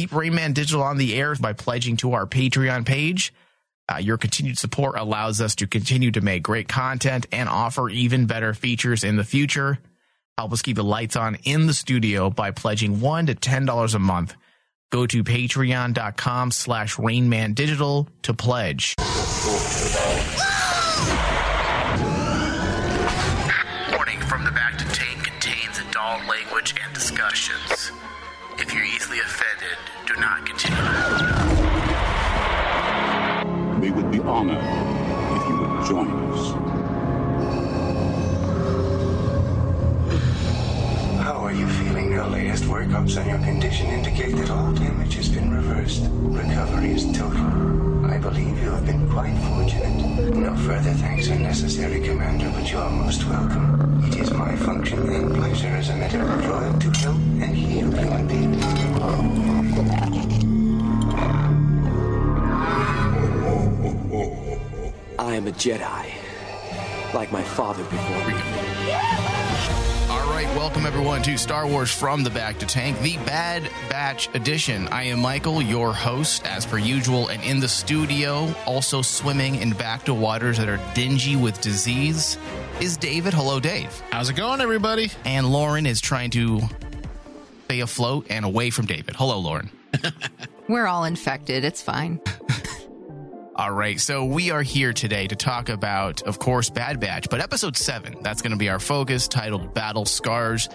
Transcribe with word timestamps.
keep 0.00 0.14
Rain 0.14 0.34
Man 0.34 0.54
Digital 0.54 0.82
on 0.82 0.96
the 0.96 1.14
air 1.14 1.34
by 1.34 1.52
pledging 1.52 1.98
to 1.98 2.14
our 2.14 2.26
Patreon 2.26 2.86
page. 2.86 3.34
Uh, 3.86 3.98
your 3.98 4.16
continued 4.16 4.56
support 4.56 4.98
allows 4.98 5.42
us 5.42 5.56
to 5.56 5.66
continue 5.66 6.10
to 6.10 6.22
make 6.22 6.42
great 6.42 6.68
content 6.68 7.26
and 7.32 7.50
offer 7.50 7.90
even 7.90 8.24
better 8.24 8.54
features 8.54 9.04
in 9.04 9.16
the 9.16 9.24
future. 9.24 9.78
Help 10.38 10.54
us 10.54 10.62
keep 10.62 10.76
the 10.76 10.82
lights 10.82 11.16
on 11.16 11.36
in 11.44 11.66
the 11.66 11.74
studio 11.74 12.30
by 12.30 12.50
pledging 12.50 13.00
one 13.00 13.26
to 13.26 13.34
ten 13.34 13.66
dollars 13.66 13.92
a 13.92 13.98
month. 13.98 14.34
Go 14.90 15.06
to 15.06 15.22
patreon.com 15.22 16.50
slash 16.50 16.96
rainman 16.98 17.52
digital 17.52 18.08
to 18.22 18.32
pledge. 18.32 18.94
Warning 23.94 24.20
from 24.20 24.44
the 24.44 24.50
back 24.52 24.78
to 24.78 24.84
tank 24.94 25.24
contains 25.24 25.78
adult 25.78 26.26
language 26.26 26.74
and 26.82 26.94
discussions. 26.94 27.92
If 28.60 28.74
you're 28.74 28.84
easily 28.84 29.18
offended, 29.20 29.78
do 30.06 30.14
not 30.20 30.44
continue. 30.44 30.76
We 33.80 33.90
would 33.90 34.10
be 34.10 34.20
honored 34.20 34.58
if 34.58 35.48
you 35.48 35.58
would 35.58 35.86
join 35.86 36.10
us. 36.30 36.69
Workups 42.70 43.20
on 43.20 43.28
your 43.28 43.38
condition 43.38 43.86
indicate 43.88 44.36
that 44.36 44.48
all 44.48 44.72
damage 44.72 45.14
has 45.14 45.28
been 45.28 45.52
reversed. 45.52 46.04
Recovery 46.10 46.92
is 46.92 47.04
total. 47.06 48.06
I 48.06 48.16
believe 48.18 48.62
you 48.62 48.70
have 48.70 48.86
been 48.86 49.10
quite 49.10 49.36
fortunate. 49.48 50.34
No 50.36 50.54
further 50.54 50.92
thanks 50.92 51.28
are 51.28 51.38
necessary, 51.38 52.00
Commander, 52.00 52.48
but 52.54 52.70
you 52.70 52.78
are 52.78 52.90
most 52.90 53.24
welcome. 53.26 54.04
It 54.04 54.16
is 54.20 54.30
my 54.30 54.54
function 54.54 55.00
and 55.08 55.34
pleasure 55.34 55.66
as 55.66 55.88
a 55.88 55.96
medical 55.96 56.28
droid 56.28 56.80
to 56.80 56.90
help 57.00 57.16
and 57.16 57.56
heal 57.56 57.90
human 57.90 58.28
beings. 58.28 58.64
I 65.18 65.34
am 65.34 65.46
a 65.48 65.52
Jedi, 65.52 66.06
like 67.14 67.32
my 67.32 67.42
father 67.42 67.82
before 67.82 68.26
me. 68.28 69.79
All 70.40 70.46
right, 70.46 70.56
welcome 70.56 70.86
everyone 70.86 71.20
to 71.24 71.36
Star 71.36 71.66
Wars 71.66 71.92
from 71.92 72.22
the 72.22 72.30
Bacta 72.30 72.66
Tank, 72.66 72.98
the 73.00 73.18
Bad 73.26 73.62
Batch 73.90 74.34
edition. 74.34 74.88
I 74.88 75.02
am 75.02 75.20
Michael, 75.20 75.60
your 75.60 75.92
host, 75.92 76.46
as 76.46 76.64
per 76.64 76.78
usual, 76.78 77.28
and 77.28 77.42
in 77.42 77.60
the 77.60 77.68
studio, 77.68 78.50
also 78.64 79.02
swimming 79.02 79.56
in 79.56 79.72
bacta 79.72 80.18
waters 80.18 80.56
that 80.56 80.66
are 80.66 80.80
dingy 80.94 81.36
with 81.36 81.60
disease, 81.60 82.38
is 82.80 82.96
David. 82.96 83.34
Hello, 83.34 83.60
Dave. 83.60 84.02
How's 84.12 84.30
it 84.30 84.36
going, 84.36 84.62
everybody? 84.62 85.10
And 85.26 85.52
Lauren 85.52 85.84
is 85.84 86.00
trying 86.00 86.30
to 86.30 86.62
stay 87.66 87.80
afloat 87.80 88.28
and 88.30 88.46
away 88.46 88.70
from 88.70 88.86
David. 88.86 89.16
Hello, 89.16 89.38
Lauren. 89.38 89.68
We're 90.68 90.86
all 90.86 91.04
infected. 91.04 91.66
It's 91.66 91.82
fine. 91.82 92.18
All 93.60 93.72
right, 93.72 94.00
so 94.00 94.24
we 94.24 94.50
are 94.50 94.62
here 94.62 94.94
today 94.94 95.26
to 95.26 95.36
talk 95.36 95.68
about, 95.68 96.22
of 96.22 96.38
course, 96.38 96.70
Bad 96.70 96.98
Batch, 96.98 97.28
but 97.28 97.42
episode 97.42 97.76
seven, 97.76 98.16
that's 98.22 98.40
going 98.40 98.52
to 98.52 98.56
be 98.56 98.70
our 98.70 98.78
focus, 98.78 99.28
titled 99.28 99.74
Battle 99.74 100.06
Scars. 100.06 100.70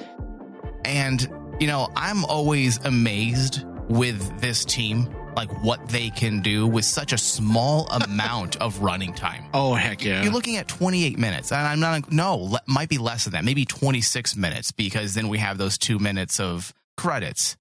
And, 0.83 1.27
you 1.59 1.65
know, 1.65 1.89
I'm 1.95 2.23
always 2.25 2.77
amazed 2.85 3.63
with 3.89 4.39
this 4.39 4.63
team, 4.65 5.09
like 5.35 5.49
what 5.63 5.89
they 5.89 6.11
can 6.11 6.41
do 6.41 6.67
with 6.67 6.85
such 6.85 7.11
a 7.11 7.17
small 7.17 7.87
amount 8.03 8.57
of 8.57 8.79
running 8.81 9.13
time. 9.13 9.45
Oh, 9.51 9.73
heck 9.73 10.03
yeah. 10.03 10.21
You're 10.21 10.31
looking 10.31 10.57
at 10.57 10.67
28 10.67 11.17
minutes, 11.17 11.51
and 11.51 11.65
I'm 11.65 11.79
not, 11.79 12.11
no, 12.11 12.55
might 12.67 12.89
be 12.89 12.99
less 12.99 13.23
than 13.23 13.33
that, 13.33 13.43
maybe 13.43 13.65
26 13.65 14.35
minutes, 14.35 14.71
because 14.71 15.15
then 15.15 15.27
we 15.27 15.39
have 15.39 15.57
those 15.57 15.79
two 15.79 15.97
minutes 15.97 16.39
of 16.39 16.71
credits. 16.97 17.57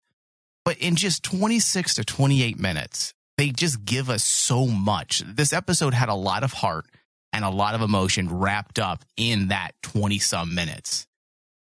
But 0.66 0.76
in 0.76 0.96
just 0.96 1.22
26 1.22 1.94
to 1.94 2.04
28 2.04 2.58
minutes, 2.58 3.14
they 3.36 3.50
just 3.50 3.84
give 3.84 4.10
us 4.10 4.22
so 4.22 4.66
much. 4.66 5.22
This 5.26 5.52
episode 5.52 5.94
had 5.94 6.08
a 6.08 6.14
lot 6.14 6.44
of 6.44 6.52
heart 6.52 6.86
and 7.32 7.44
a 7.44 7.50
lot 7.50 7.74
of 7.74 7.82
emotion 7.82 8.38
wrapped 8.38 8.78
up 8.78 9.04
in 9.16 9.48
that 9.48 9.72
20 9.82 10.18
some 10.18 10.54
minutes. 10.54 11.06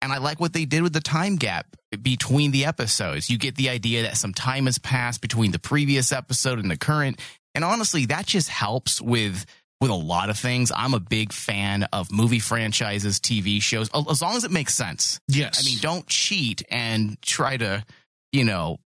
And 0.02 0.12
I 0.12 0.18
like 0.18 0.40
what 0.40 0.54
they 0.54 0.66
did 0.66 0.82
with 0.82 0.94
the 0.94 1.02
time 1.02 1.36
gap 1.36 1.68
between 2.02 2.52
the 2.52 2.66
episodes. 2.66 3.30
You 3.30 3.38
get 3.38 3.56
the 3.56 3.70
idea 3.70 4.04
that 4.04 4.18
some 4.18 4.34
time 4.34 4.66
has 4.66 4.80
passed 4.80 5.22
between 5.22 5.52
the 5.52 5.60
previous 5.60 6.12
episode 6.12 6.60
and 6.60 6.72
the 6.72 6.78
current. 6.78 7.20
And 7.54 7.64
honestly, 7.64 8.06
that 8.08 8.26
just 8.26 8.50
helps 8.50 9.02
with 9.02 9.46
with 9.82 9.92
a 9.92 9.96
lot 9.96 10.30
of 10.30 10.38
things. 10.38 10.72
I'm 10.76 10.94
a 10.94 11.00
big 11.00 11.32
fan 11.32 11.84
of 11.94 12.12
movie 12.12 12.40
franchises, 12.40 13.20
TV 13.20 13.62
shows, 13.62 13.90
as 14.10 14.22
long 14.22 14.36
as 14.36 14.44
it 14.44 14.52
makes 14.52 14.76
sense. 14.76 15.20
Yes. 15.28 15.62
I 15.62 15.70
mean, 15.70 15.80
don't 15.80 16.06
cheat 16.08 16.64
and 16.70 17.22
try 17.22 17.56
to, 17.58 17.86
you 18.32 18.44
know, 18.44 18.80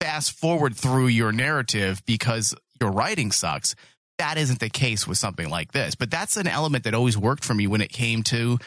fast 0.00 0.32
forward 0.32 0.76
through 0.76 1.08
your 1.08 1.32
narrative 1.32 2.02
because 2.06 2.54
your 2.80 2.90
writing 2.92 3.32
sucks. 3.32 3.74
That 4.18 4.36
isn't 4.38 4.60
the 4.60 4.68
case 4.70 5.06
with 5.06 5.18
something 5.18 5.48
like 5.48 5.72
this. 5.72 5.94
But 5.94 6.10
that's 6.10 6.36
an 6.36 6.46
element 6.48 6.84
that 6.84 6.94
always 6.94 7.16
worked 7.16 7.44
for 7.44 7.54
me 7.54 7.66
when 7.66 7.80
it 7.80 7.90
came 7.90 8.22
to 8.24 8.58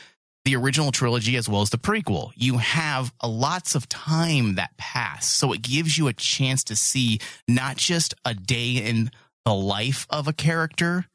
the 0.45 0.55
original 0.55 0.91
trilogy 0.91 1.35
as 1.35 1.47
well 1.47 1.61
as 1.61 1.69
the 1.69 1.77
prequel. 1.77 2.31
You 2.35 2.57
have 2.57 3.13
a 3.19 3.27
lots 3.27 3.75
of 3.75 3.87
time 3.87 4.55
that 4.55 4.75
pass. 4.77 5.27
So 5.27 5.53
it 5.53 5.61
gives 5.61 5.97
you 5.97 6.07
a 6.07 6.13
chance 6.13 6.63
to 6.65 6.75
see 6.75 7.19
not 7.47 7.77
just 7.77 8.13
a 8.25 8.33
day 8.33 8.73
in 8.77 9.11
the 9.45 9.53
life 9.53 10.07
of 10.09 10.27
a 10.27 10.33
character, 10.33 11.05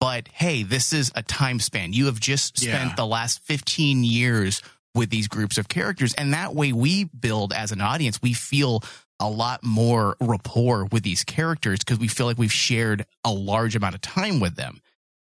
but 0.00 0.28
hey, 0.28 0.62
this 0.62 0.92
is 0.94 1.12
a 1.14 1.22
time 1.22 1.60
span. 1.60 1.92
You 1.92 2.06
have 2.06 2.20
just 2.20 2.58
spent 2.58 2.90
Yeah. 2.90 2.94
the 2.96 3.06
last 3.06 3.40
15 3.44 4.02
years 4.02 4.62
with 4.94 5.10
these 5.10 5.28
groups 5.28 5.58
of 5.58 5.68
characters. 5.68 6.14
And 6.14 6.32
that 6.32 6.54
way 6.54 6.72
we 6.72 7.04
build 7.04 7.52
as 7.52 7.72
an 7.72 7.80
audience, 7.82 8.22
we 8.22 8.32
feel 8.32 8.82
a 9.20 9.28
lot 9.28 9.62
more 9.62 10.16
rapport 10.20 10.86
with 10.86 11.02
these 11.02 11.22
characters 11.24 11.78
because 11.80 11.98
we 11.98 12.08
feel 12.08 12.26
like 12.26 12.38
we've 12.38 12.52
shared 12.52 13.06
a 13.24 13.30
large 13.32 13.76
amount 13.76 13.94
of 13.94 14.00
time 14.00 14.40
with 14.40 14.56
them. 14.56 14.80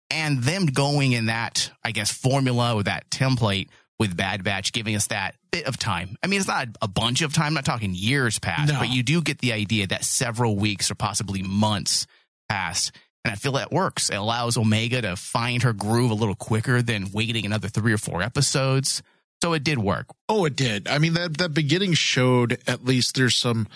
And 0.09 0.43
them 0.43 0.65
going 0.67 1.13
in 1.13 1.25
that, 1.27 1.71
I 1.83 1.91
guess, 1.91 2.11
formula 2.11 2.75
or 2.75 2.83
that 2.83 3.09
template 3.09 3.69
with 3.97 4.15
Bad 4.15 4.43
Batch, 4.43 4.71
giving 4.71 4.95
us 4.95 5.07
that 5.07 5.35
bit 5.51 5.65
of 5.65 5.77
time. 5.77 6.15
I 6.23 6.27
mean, 6.27 6.39
it's 6.39 6.47
not 6.47 6.67
a 6.81 6.87
bunch 6.87 7.21
of 7.21 7.33
time, 7.33 7.47
I'm 7.47 7.53
not 7.53 7.65
talking 7.65 7.93
years 7.93 8.39
past, 8.39 8.71
No. 8.73 8.79
but 8.79 8.89
you 8.89 9.03
do 9.03 9.21
get 9.21 9.39
the 9.39 9.53
idea 9.53 9.87
that 9.87 10.03
several 10.03 10.55
weeks 10.55 10.89
or 10.91 10.95
possibly 10.95 11.43
months 11.43 12.07
pass. 12.49 12.91
And 13.23 13.31
I 13.31 13.35
feel 13.35 13.51
that 13.53 13.71
works. 13.71 14.09
It 14.09 14.15
allows 14.15 14.57
Omega 14.57 15.01
to 15.01 15.15
find 15.15 15.61
her 15.63 15.73
groove 15.73 16.11
a 16.11 16.15
little 16.15 16.35
quicker 16.35 16.81
than 16.81 17.11
waiting 17.11 17.45
another 17.45 17.67
three 17.67 17.93
or 17.93 17.97
four 17.99 18.21
episodes. 18.21 19.03
So 19.41 19.53
it 19.53 19.63
did 19.63 19.79
work. 19.79 20.07
Oh, 20.29 20.45
it 20.45 20.55
did. 20.55 20.87
I 20.87 20.99
mean, 20.99 21.13
that 21.13 21.37
that 21.39 21.53
beginning 21.53 21.93
showed 21.93 22.59
at 22.67 22.85
least 22.85 23.15
there's 23.15 23.35
some 23.35 23.67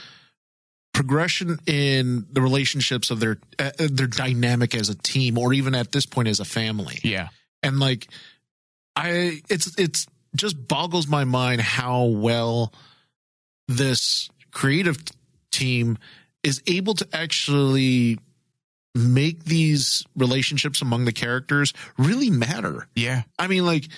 progression 0.93 1.59
in 1.65 2.25
the 2.31 2.41
relationships 2.41 3.09
of 3.11 3.19
their 3.19 3.37
uh, 3.59 3.71
their 3.77 4.07
dynamic 4.07 4.75
as 4.75 4.89
a 4.89 4.95
team, 4.95 5.37
or 5.37 5.53
even 5.53 5.75
at 5.75 5.91
this 5.91 6.05
point 6.05 6.27
as 6.27 6.39
a 6.39 6.45
family. 6.45 6.99
Yeah. 7.03 7.29
And 7.63 7.79
like, 7.79 8.07
I 8.95 9.41
it's 9.49 9.77
it's 9.79 10.05
just 10.35 10.67
boggles 10.67 11.07
my 11.07 11.23
mind 11.23 11.61
how 11.61 12.05
well 12.05 12.71
this 13.67 14.29
creative 14.51 14.97
team 15.51 15.97
is 16.43 16.61
able 16.67 16.93
to 16.93 17.07
actually 17.11 18.19
make 18.93 19.43
these 19.43 20.05
relationships 20.15 20.81
among 20.81 21.05
the 21.05 21.11
characters 21.11 21.73
really 21.97 22.29
matter. 22.29 22.87
Yeah. 22.95 23.23
I 23.37 23.47
mean, 23.47 23.65
like 23.65 23.89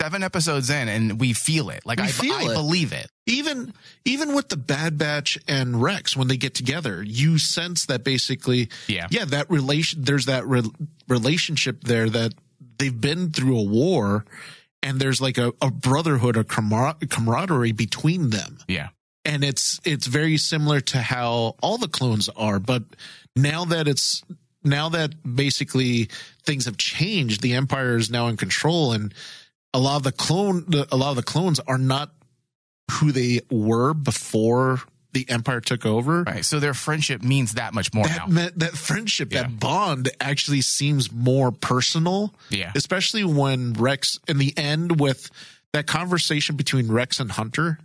Seven 0.00 0.22
episodes 0.22 0.68
in 0.68 0.88
and 0.88 1.18
we 1.18 1.32
feel 1.32 1.70
it. 1.70 1.84
Like 1.86 1.98
We 1.98 2.04
I, 2.04 2.08
feel 2.08 2.34
I 2.34 2.42
it. 2.50 2.54
believe 2.54 2.92
it. 2.92 3.08
even 3.26 3.72
even 4.04 4.34
with 4.34 4.50
the 4.50 4.56
Bad 4.56 4.98
Batch 4.98 5.38
and 5.48 5.80
Rex 5.82 6.14
when 6.16 6.28
they 6.28 6.36
get 6.36 6.54
together, 6.54 7.02
you 7.02 7.38
sense 7.38 7.86
that 7.86 8.04
basically, 8.04 8.68
Yeah. 8.88 9.06
yeah, 9.10 9.24
that 9.24 9.50
relation. 9.50 10.02
There's 10.04 10.26
that 10.26 10.46
re- 10.46 10.70
relationship 11.08 11.84
there 11.84 12.10
that 12.10 12.34
they've 12.78 13.00
been 13.00 13.32
through 13.32 13.58
a 13.58 13.62
war, 13.62 14.26
and 14.82 15.00
there's 15.00 15.20
like 15.20 15.38
a, 15.38 15.54
a 15.62 15.70
brotherhood, 15.70 16.36
a 16.36 16.44
camar- 16.44 16.96
camaraderie 17.08 17.72
between 17.72 18.28
them, 18.30 18.58
Yeah. 18.68 18.90
and 19.24 19.42
it's 19.42 19.80
it's 19.84 20.06
very 20.06 20.36
similar 20.36 20.80
to 20.82 20.98
how 20.98 21.56
all 21.62 21.78
the 21.78 21.88
clones 21.88 22.28
are. 22.36 22.60
But 22.60 22.82
now 23.34 23.64
that 23.64 23.88
it's 23.88 24.22
now 24.62 24.90
that 24.90 25.14
basically 25.34 26.10
things 26.44 26.66
have 26.66 26.76
changed, 26.76 27.40
the 27.40 27.54
Empire 27.54 27.96
is 27.96 28.10
now 28.10 28.28
in 28.28 28.36
control, 28.36 28.92
and 28.92 29.12
a 29.76 29.80
lot 29.80 29.96
of 29.96 30.02
the 30.04 30.12
clone, 30.12 30.64
the- 30.68 30.88
a 30.90 30.96
lot 30.96 31.10
of 31.10 31.16
the 31.16 31.22
clones 31.22 31.60
are 31.60 31.78
not 31.78 32.12
who 32.92 33.12
they 33.12 33.40
were 33.50 33.92
before 33.94 34.80
the 35.12 35.28
Empire 35.30 35.60
took 35.60 35.84
over. 35.86 36.22
Right. 36.24 36.44
So 36.44 36.60
their 36.60 36.74
friendship 36.74 37.22
means 37.22 37.54
that 37.54 37.72
much 37.74 37.92
more 37.94 38.06
That 38.06 38.28
now. 38.28 38.34
meant 38.34 38.58
that 38.58 38.76
friendship, 38.76 39.32
Yeah. 39.32 39.42
that 39.42 39.58
bond 39.58 40.10
actually 40.20 40.60
seems 40.60 41.10
more 41.10 41.50
personal. 41.52 42.34
Yeah. 42.50 42.72
Especially 42.74 43.24
when 43.24 43.72
Rex 43.74 44.18
in 44.28 44.38
the 44.38 44.56
end 44.58 45.00
with 45.00 45.30
that 45.72 45.86
conversation 45.86 46.56
between 46.56 46.88
Rex 46.88 47.18
and 47.20 47.32
Hunter, 47.32 47.78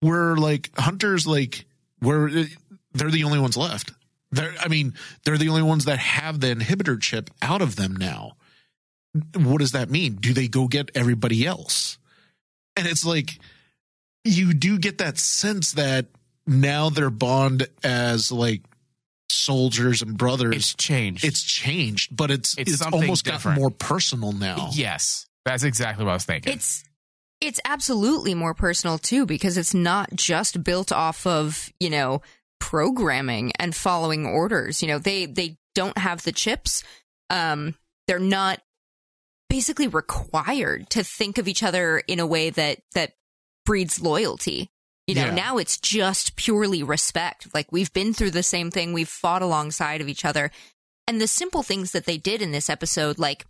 where 0.00 0.36
like 0.36 0.70
Hunter's 0.78 1.26
like 1.26 1.64
where 2.00 2.28
they're 2.92 3.10
the 3.10 3.24
only 3.24 3.38
ones 3.40 3.56
left. 3.56 3.92
They're 4.30 4.54
I 4.60 4.68
mean, 4.68 4.94
they're 5.24 5.38
the 5.38 5.48
only 5.48 5.62
ones 5.62 5.84
that 5.86 5.98
have 5.98 6.40
the 6.40 6.54
inhibitor 6.54 7.00
chip 7.00 7.30
out 7.42 7.62
of 7.62 7.76
them 7.76 7.94
now. 7.96 8.36
What 9.34 9.58
does 9.60 9.72
that 9.72 9.90
mean? 9.90 10.14
Do 10.16 10.32
they 10.32 10.48
go 10.48 10.66
get 10.66 10.90
everybody 10.94 11.46
else? 11.46 11.98
And 12.76 12.86
it's 12.86 13.04
like 13.04 13.38
you 14.24 14.52
do 14.54 14.78
get 14.78 14.98
that 14.98 15.18
sense 15.18 15.72
that 15.72 16.06
now 16.46 16.90
their 16.90 17.10
bond 17.10 17.68
as 17.84 18.32
like 18.32 18.62
soldiers 19.30 20.02
and 20.02 20.16
brothers 20.18 20.56
It's 20.56 20.74
changed. 20.74 21.24
it's 21.24 21.42
changed, 21.42 22.14
but 22.16 22.30
it's 22.30 22.56
It's 22.58 22.72
it's, 22.72 22.82
almost 22.82 23.24
different. 23.24 23.56
gotten 23.56 23.60
more 23.60 23.70
personal 23.70 24.32
now. 24.32 24.70
yes, 24.72 25.26
that's 25.44 25.62
exactly 25.62 26.04
what 26.04 26.10
I 26.12 26.14
was 26.14 26.24
thinking. 26.24 26.52
It's 26.52 26.84
it's 27.40 27.60
absolutely 27.64 28.34
more 28.34 28.54
personal 28.54 28.98
too 28.98 29.26
because 29.26 29.56
it's 29.58 29.74
not 29.74 30.14
just 30.14 30.64
built 30.64 30.90
off 30.92 31.26
of, 31.26 31.70
you 31.78 31.90
know, 31.90 32.22
programming 32.58 33.52
and 33.58 33.74
following 33.74 34.24
orders. 34.26 34.82
You 34.82 34.88
know, 34.88 34.98
they 34.98 35.26
they 35.26 35.56
don't 35.74 35.96
have 35.98 36.22
the 36.24 36.32
chips. 36.32 36.82
Um 37.30 37.74
they're 38.08 38.18
not 38.18 38.60
basically 39.54 39.86
required 39.86 40.90
to 40.90 41.04
think 41.04 41.38
of 41.38 41.46
each 41.46 41.62
other 41.62 41.98
in 42.08 42.18
a 42.18 42.26
way 42.26 42.50
that 42.50 42.80
that 42.94 43.12
breeds 43.64 44.00
loyalty. 44.00 44.68
You 45.06 45.14
know, 45.14 45.26
Yeah. 45.26 45.34
now 45.34 45.58
it's 45.58 45.78
just 45.78 46.34
purely 46.34 46.82
respect. 46.82 47.54
Like 47.54 47.70
we've 47.70 47.92
been 47.92 48.12
through 48.14 48.32
the 48.32 48.42
same 48.42 48.72
thing, 48.72 48.92
we've 48.92 49.08
fought 49.08 49.42
alongside 49.42 50.00
of 50.00 50.08
each 50.08 50.24
other. 50.24 50.50
And 51.06 51.20
the 51.20 51.28
simple 51.28 51.62
things 51.62 51.92
that 51.92 52.04
they 52.04 52.16
did 52.16 52.42
in 52.42 52.50
this 52.50 52.68
episode 52.68 53.18
like 53.20 53.44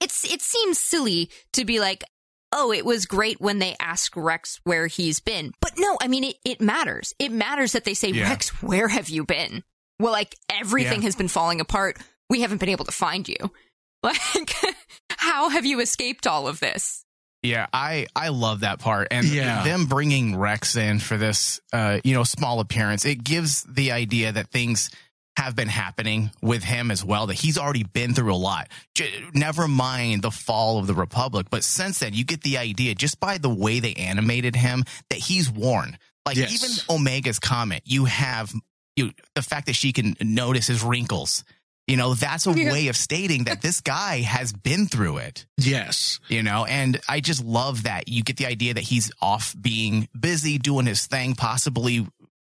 it's 0.00 0.24
it 0.24 0.40
seems 0.40 0.78
silly 0.78 1.28
to 1.52 1.64
be 1.66 1.80
like 1.80 2.02
oh 2.52 2.72
it 2.72 2.84
was 2.86 3.04
great 3.04 3.40
when 3.42 3.58
they 3.58 3.76
ask 3.80 4.16
rex 4.16 4.58
where 4.64 4.86
he's 4.86 5.20
been 5.20 5.52
but 5.60 5.72
no 5.78 5.96
i 6.00 6.08
mean 6.08 6.24
it, 6.24 6.36
it 6.44 6.60
matters 6.60 7.14
it 7.18 7.30
matters 7.30 7.72
that 7.72 7.84
they 7.84 7.94
say 7.94 8.08
Yeah. 8.08 8.28
rex 8.28 8.48
where 8.62 8.88
have 8.88 9.08
you 9.08 9.24
been 9.24 9.62
well 10.00 10.12
like 10.12 10.34
everything 10.50 11.00
Yeah. 11.00 11.06
has 11.06 11.16
been 11.16 11.28
falling 11.28 11.60
apart 11.60 11.98
we 12.28 12.40
haven't 12.40 12.58
been 12.58 12.68
able 12.70 12.84
to 12.86 12.92
find 12.92 13.28
you 13.28 13.36
like 14.04 14.52
how 15.16 15.48
have 15.48 15.64
you 15.66 15.80
escaped 15.80 16.26
all 16.26 16.46
of 16.46 16.60
this 16.60 17.04
Yeah, 17.42 17.66
I 17.72 18.06
I 18.16 18.28
love 18.28 18.60
that 18.60 18.78
part, 18.78 19.08
and 19.10 19.26
Yeah. 19.26 19.64
them 19.64 19.86
bringing 19.86 20.36
Rex 20.36 20.76
in 20.76 20.98
for 20.98 21.16
this, 21.18 21.60
uh, 21.72 22.00
you 22.04 22.14
know, 22.14 22.24
small 22.24 22.60
appearance. 22.60 23.04
It 23.04 23.22
gives 23.24 23.62
the 23.64 23.92
idea 23.92 24.32
that 24.32 24.48
things 24.48 24.90
have 25.36 25.54
been 25.56 25.68
happening 25.68 26.30
with 26.40 26.62
him 26.64 26.90
as 26.90 27.04
well. 27.04 27.26
That 27.26 27.34
he's 27.34 27.58
already 27.58 27.82
been 27.82 28.14
through 28.14 28.32
a 28.32 28.36
lot. 28.38 28.68
J- 28.94 29.10
never 29.34 29.66
mind 29.68 30.22
the 30.22 30.30
fall 30.30 30.78
of 30.78 30.86
the 30.86 30.94
Republic, 30.94 31.48
but 31.50 31.64
since 31.64 31.98
then, 31.98 32.14
you 32.14 32.24
get 32.24 32.42
the 32.42 32.56
idea 32.56 32.94
just 32.94 33.18
by 33.20 33.36
the 33.38 33.50
way 33.50 33.80
they 33.80 33.94
animated 33.94 34.54
him 34.56 34.84
that 35.10 35.18
he's 35.18 35.50
worn. 35.50 35.98
Like 36.24 36.36
Yes. 36.36 36.52
even 36.54 36.70
Omega's 36.96 37.38
comment, 37.40 37.82
you 37.84 38.04
have 38.06 38.54
you 38.96 39.12
the 39.34 39.42
fact 39.42 39.66
that 39.66 39.74
she 39.74 39.92
can 39.92 40.14
notice 40.22 40.66
his 40.68 40.82
wrinkles. 40.82 41.44
You 41.86 41.98
know, 41.98 42.14
that's 42.14 42.46
a 42.46 42.52
Yeah. 42.52 42.72
way 42.72 42.88
of 42.88 42.96
stating 42.96 43.44
that 43.44 43.60
this 43.60 43.80
guy 43.82 44.20
has 44.22 44.52
been 44.54 44.86
through 44.86 45.18
it 45.18 45.44
Yes. 45.58 46.18
you 46.28 46.42
know 46.42 46.64
and 46.64 46.98
i 47.08 47.20
just 47.20 47.44
love 47.44 47.82
that 47.84 48.08
you 48.08 48.22
get 48.22 48.36
the 48.38 48.46
idea 48.46 48.72
that 48.74 48.84
he's 48.84 49.10
off 49.20 49.54
being 49.60 50.08
busy 50.18 50.56
doing 50.58 50.86
his 50.86 51.04
thing 51.06 51.34
possibly 51.34 52.06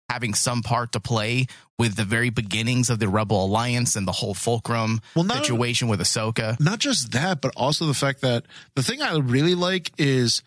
having 0.10 0.34
some 0.34 0.64
part 0.64 0.94
to 0.94 1.00
play 1.00 1.46
with 1.78 1.96
the 1.96 2.04
very 2.06 2.30
beginnings 2.32 2.90
of 2.90 2.98
the 3.00 3.08
rebel 3.08 3.46
alliance 3.46 3.96
and 3.96 4.08
the 4.08 4.12
whole 4.12 4.34
fulcrum 4.34 5.02
Well, 5.16 5.26
not- 5.26 5.38
situation 5.46 5.88
with 5.88 6.00
ahsoka 6.00 6.60
Not 6.60 6.80
just 6.80 7.12
that, 7.12 7.42
but 7.42 7.54
also 7.56 7.86
the 7.86 7.94
fact 7.94 8.22
that 8.22 8.46
the 8.76 8.82
thing 8.84 9.02
I 9.04 9.16
really 9.18 9.54
like 9.56 9.92
is 10.00 10.42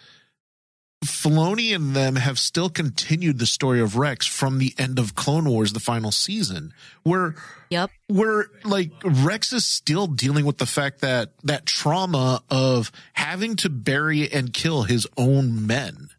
Filoni 1.05 1.75
and 1.75 1.97
them 1.97 2.17
have 2.17 2.38
still 2.38 2.69
continued 2.69 3.38
the 3.38 3.47
story 3.47 3.81
of 3.81 3.97
Rex 3.97 4.26
from 4.26 4.58
the 4.58 4.75
end 4.76 4.99
of 4.99 5.14
Clone 5.14 5.49
Wars, 5.49 5.73
the 5.73 5.81
final 5.81 6.12
season, 6.12 6.75
where 7.05 7.37
yep 7.70 7.91
where 8.08 8.50
like 8.64 8.93
Rex 9.02 9.52
is 9.55 9.64
still 9.64 10.06
dealing 10.06 10.44
with 10.44 10.58
the 10.58 10.67
fact 10.67 11.00
that 11.00 11.32
that 11.44 11.64
trauma 11.64 12.43
of 12.50 12.93
having 13.14 13.56
to 13.56 13.70
bury 13.70 14.31
and 14.31 14.52
kill 14.52 14.82
his 14.82 15.06
own 15.17 15.67
men. 15.67 16.11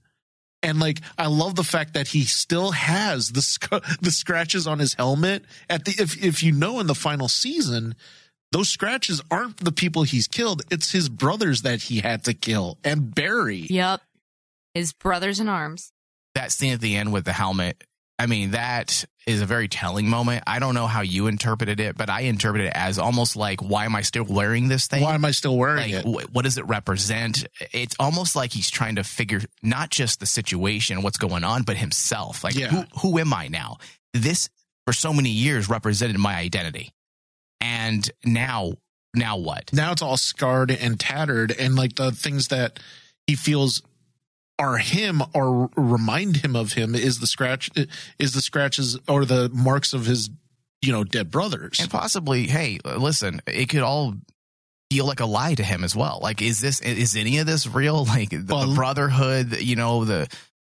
And 0.64 0.80
like, 0.80 1.00
I 1.18 1.28
love 1.28 1.56
the 1.56 1.64
fact 1.64 1.94
that 1.94 2.10
he 2.10 2.24
still 2.24 2.72
has 2.72 3.32
the 3.34 3.42
sc- 3.44 3.84
the 4.02 4.12
scratches 4.12 4.66
on 4.66 4.80
his 4.80 4.96
helmet. 4.96 5.46
At 5.70 5.86
the 5.86 5.92
if 6.00 6.24
if 6.24 6.42
you 6.42 6.52
know 6.52 6.80
in 6.80 6.88
the 6.88 6.96
final 6.96 7.28
season, 7.28 7.94
those 8.52 8.70
scratches 8.70 9.22
aren't 9.30 9.58
the 9.58 9.72
people 9.72 10.04
he's 10.04 10.28
killed; 10.28 10.64
it's 10.72 10.92
his 10.92 11.08
brothers 11.08 11.62
that 11.62 11.84
he 11.84 12.00
had 12.00 12.24
to 12.24 12.34
kill 12.34 12.80
and 12.84 13.14
bury. 13.14 13.68
yep 13.70 14.02
his 14.74 14.94
brothers 14.94 15.40
in 15.40 15.50
arms. 15.50 15.92
That 16.36 16.52
scene 16.52 16.74
at 16.74 16.82
the 16.82 16.96
end 16.96 17.12
with 17.14 17.26
the 17.26 17.34
helmet 17.34 17.84
i 18.20 18.28
mean 18.28 18.52
that 18.52 19.04
is 19.26 19.42
a 19.42 19.46
very 19.48 19.68
telling 19.68 20.08
moment. 20.08 20.44
I 20.48 20.60
don't 20.60 20.74
know 20.76 20.86
how 20.88 21.02
you 21.02 21.26
interpreted 21.28 21.80
it 21.80 21.98
but 21.98 22.10
i 22.10 22.22
interpreted 22.22 22.68
it 22.68 22.74
as 22.76 23.00
almost 23.00 23.36
like 23.36 23.62
why 23.62 23.86
am 23.86 23.96
i 23.96 24.02
still 24.04 24.24
wearing 24.26 24.68
this 24.68 24.86
thing? 24.88 25.02
Why 25.02 25.16
am 25.16 25.26
I 25.26 25.32
still 25.32 25.58
wearing 25.58 25.92
like 25.94 26.06
it? 26.06 26.28
wh- 26.30 26.34
what 26.36 26.44
does 26.44 26.58
it 26.60 26.66
represent? 26.68 27.46
It's 27.74 27.96
almost 28.00 28.36
like 28.36 28.52
he's 28.54 28.70
trying 28.70 28.96
to 28.98 29.04
figure 29.04 29.42
not 29.64 29.90
just 29.90 30.20
the 30.20 30.26
situation 30.28 31.02
what's 31.02 31.18
going 31.18 31.44
on 31.44 31.64
but 31.64 31.78
himself. 31.78 32.44
Like 32.44 32.56
Yeah. 32.56 32.68
who, 32.70 32.84
who 33.00 33.20
am 33.20 33.34
i 33.34 33.48
now? 33.48 33.78
This 34.14 34.50
for 34.86 34.94
so 34.94 35.14
many 35.14 35.30
years 35.30 35.68
represented 35.70 36.18
my 36.20 36.36
identity. 36.36 36.92
And 37.60 38.10
now 38.24 38.74
now 39.16 39.38
what? 39.38 39.72
Now 39.74 39.92
it's 39.92 40.02
all 40.02 40.18
scarred 40.18 40.72
and 40.72 41.00
tattered 41.00 41.52
and 41.58 41.76
like 41.76 41.96
the 41.96 42.12
things 42.12 42.48
that 42.50 42.80
he 43.28 43.36
feels 43.36 43.82
are 44.62 44.78
him 44.78 45.24
or 45.34 45.70
remind 45.76 46.38
him 46.38 46.56
of 46.56 46.74
him 46.74 46.94
is 46.94 47.20
the 47.20 47.26
scratch 47.26 47.72
is 48.20 48.34
the 48.34 48.42
scratches 48.42 48.98
or 49.08 49.26
the 49.26 49.50
marks 49.50 49.92
of 49.92 50.06
his 50.06 50.30
you 50.84 50.92
know 50.92 51.04
dead 51.04 51.32
brothers. 51.32 51.80
And 51.80 51.90
possibly 51.90 52.46
hey 52.46 52.80
listen 52.86 53.42
it 53.48 53.70
could 53.70 53.82
all 53.82 54.14
feel 54.92 55.08
like 55.08 55.20
a 55.20 55.26
lie 55.26 55.56
to 55.56 55.64
him 55.64 55.84
as 55.84 55.96
well. 55.96 56.20
Like 56.22 56.44
is 56.44 56.62
this 56.62 56.80
is 56.82 57.16
any 57.16 57.40
of 57.40 57.48
this 57.48 57.66
real? 57.66 58.06
Like 58.12 58.30
the, 58.30 58.38
the 58.38 58.74
brotherhood 58.76 59.60
you 59.62 59.76
know 59.76 60.06
the 60.06 60.28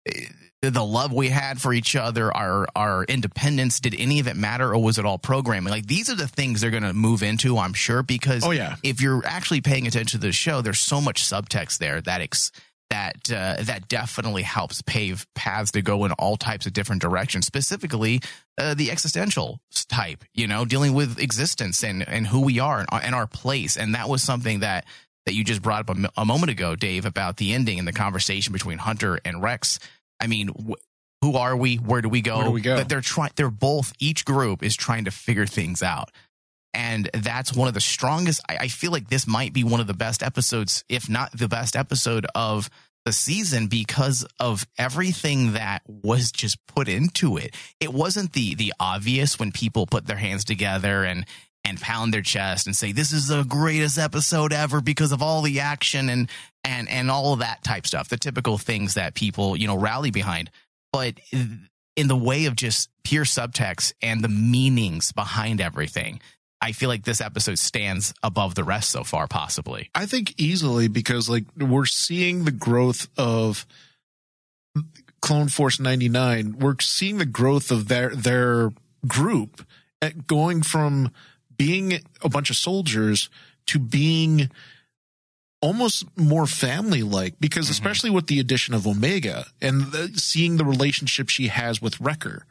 eh, 0.07 0.27
the 0.63 0.85
love 0.85 1.11
we 1.11 1.29
had 1.29 1.59
for 1.61 1.73
each 1.73 1.97
other 1.97 2.33
our 2.37 2.69
our 2.77 3.03
independence 3.05 3.81
did 3.81 3.97
any 3.99 4.21
of 4.21 4.29
it 4.29 4.37
matter 4.37 4.73
or 4.73 4.81
was 4.81 4.99
it 4.99 5.05
all 5.05 5.19
programming? 5.19 5.73
Like 5.73 5.87
these 5.87 6.09
are 6.11 6.15
the 6.15 6.29
things 6.29 6.61
they're 6.61 6.71
going 6.71 6.83
to 6.85 6.93
move 6.93 7.25
into 7.25 7.59
i'm 7.59 7.73
sure 7.73 8.05
because 8.05 8.45
oh 8.45 8.53
yeah. 8.53 8.77
if 8.85 9.01
you're 9.01 9.23
actually 9.27 9.63
paying 9.63 9.89
attention 9.89 10.21
to 10.21 10.27
the 10.27 10.33
show, 10.33 10.61
there's 10.61 10.79
so 10.79 11.01
much 11.01 11.25
subtext 11.25 11.79
there 11.79 12.01
that 12.03 12.21
ex- 12.21 12.53
that 12.91 13.31
uh, 13.33 13.57
that 13.61 13.89
definitely 13.89 14.43
helps 14.43 14.83
pave 14.83 15.27
paths 15.35 15.71
to 15.73 15.83
go 15.83 16.05
in 16.05 16.13
all 16.13 16.37
types 16.37 16.67
of 16.67 16.73
different 16.73 17.01
directions. 17.01 17.47
Specifically, 17.47 18.21
uh, 18.59 18.75
the 18.75 18.91
existential 18.91 19.61
type, 19.89 20.25
you 20.35 20.47
know, 20.47 20.65
dealing 20.65 20.93
with 20.93 21.19
existence 21.19 21.83
and 21.83 22.07
and 22.07 22.27
who 22.27 22.41
we 22.41 22.59
are 22.59 22.81
and 22.81 22.89
our, 22.91 23.01
and 23.01 23.15
our 23.15 23.27
place. 23.27 23.77
And 23.77 23.95
that 23.95 24.09
was 24.09 24.23
something 24.23 24.61
that 24.61 24.85
that 25.27 25.35
you 25.35 25.45
just 25.45 25.63
brought 25.63 25.89
up 25.89 25.97
a, 25.97 26.11
a 26.17 26.25
moment 26.25 26.51
ago, 26.51 26.77
Dave, 26.77 27.07
about 27.07 27.37
the 27.37 27.53
ending 27.53 27.79
and 27.79 27.89
the 27.89 27.93
conversation 27.93 28.53
between 28.53 28.79
Hunter 28.79 29.19
and 29.25 29.43
Rex. 29.43 29.79
I 30.21 30.27
mean. 30.27 30.49
Wh- 30.49 30.81
who 31.23 31.35
are 31.35 31.55
we? 31.55 31.77
Where 31.77 32.01
do 32.01 32.09
we 32.09 32.23
go? 32.23 32.37
Where 32.39 32.47
do 32.47 32.51
we 32.51 32.61
go? 32.63 32.77
But 32.77 32.89
they're 32.89 33.03
trying. 33.03 33.31
They're 33.37 33.51
both. 33.51 33.93
Each 33.99 34.25
group 34.25 34.63
is 34.63 34.75
trying 34.75 35.05
to 35.05 35.11
figure 35.11 35.45
things 35.45 35.83
out 35.83 36.11
and 36.73 37.11
that's 37.13 37.53
one 37.53 37.69
of 37.69 37.75
the 37.75 37.81
strongest 37.81 38.43
I, 38.49 38.57
I 38.63 38.69
feel 38.69 38.93
like 38.93 39.09
this 39.09 39.27
might 39.27 39.53
be 39.53 39.65
one 39.65 39.81
of 39.81 39.87
the 39.87 39.95
best 39.95 40.23
episodes 40.23 40.85
if 40.89 41.09
not 41.09 41.37
the 41.37 41.49
best 41.49 41.77
episode 41.77 42.27
of 42.35 42.71
the 43.05 43.13
season 43.13 43.67
because 43.67 44.27
of 44.39 44.67
everything 44.79 45.55
that 45.55 45.83
was 45.87 46.31
just 46.31 46.59
put 46.67 46.89
into 46.89 47.37
it. 47.37 47.55
It 47.81 47.93
wasn't 47.93 48.33
the 48.33 48.55
the 48.55 48.73
obvious 48.79 49.39
when 49.39 49.53
people 49.53 49.87
put 49.87 50.07
their 50.07 50.17
hands 50.17 50.45
together 50.45 51.05
and 51.05 51.27
and 51.65 51.81
pound 51.81 52.13
their 52.15 52.23
chest 52.23 52.67
and 52.67 52.75
say 52.75 52.93
this 52.93 53.13
is 53.13 53.29
the 53.29 53.43
greatest 53.45 53.99
episode 53.99 54.53
ever 54.53 54.81
because 54.81 55.13
of 55.13 55.23
all 55.23 55.43
the 55.43 55.61
action 55.61 56.09
and 56.09 56.29
and 56.65 56.89
and 56.89 57.11
all 57.11 57.33
of 57.33 57.41
that 57.41 57.63
type 57.63 57.87
stuff 57.87 58.09
the 58.09 58.17
typical 58.17 58.59
things 58.59 58.95
that 58.95 59.15
people 59.15 59.57
you 59.57 59.67
know 59.67 59.77
rally 59.77 60.11
behind. 60.11 60.51
But 60.93 61.15
in 61.33 62.09
the 62.09 62.17
way 62.17 62.47
of 62.47 62.57
just 62.57 62.91
pure 63.05 63.25
subtext 63.25 63.93
and 64.03 64.23
the 64.23 64.29
meanings 64.29 65.13
behind 65.13 65.61
everything 65.61 66.21
I 66.63 66.73
feel 66.73 66.89
like 66.91 67.05
this 67.05 67.21
episode 67.21 67.59
stands 67.59 68.13
above 68.23 68.55
the 68.55 68.65
rest 68.65 68.91
so 68.91 69.03
far, 69.05 69.27
possibly. 69.27 69.89
I 69.95 70.05
think 70.07 70.35
easily 70.39 70.89
because 70.89 71.29
like 71.29 71.45
we're 71.57 71.87
seeing 71.87 72.45
the 72.45 72.51
growth 72.53 73.09
of 73.17 73.67
Clone 75.23 75.49
Force 75.49 75.81
99. 75.81 76.59
We're 76.59 76.77
seeing 76.81 77.19
the 77.19 77.27
growth 77.27 77.71
of 77.71 77.89
their 77.89 78.15
their 78.15 78.71
group 79.07 79.67
at 80.03 80.27
going 80.27 80.63
from 80.63 81.11
being 81.57 82.01
a 82.23 82.29
bunch 82.29 82.51
of 82.51 82.57
soldiers 82.57 83.29
to 83.67 83.79
being 83.79 84.51
almost 85.63 86.05
more 86.17 86.47
family 86.47 87.03
like 87.03 87.35
because 87.39 87.67
Mhm. 87.67 87.71
especially 87.71 88.11
with 88.11 88.27
the 88.29 88.39
addition 88.41 88.73
of 88.73 88.87
Omega 88.87 89.47
and 89.61 89.93
the, 89.93 90.11
seeing 90.19 90.57
the 90.57 90.65
relationship 90.65 91.29
she 91.29 91.49
has 91.49 91.83
with 91.83 92.01
Wrecker 92.01 92.47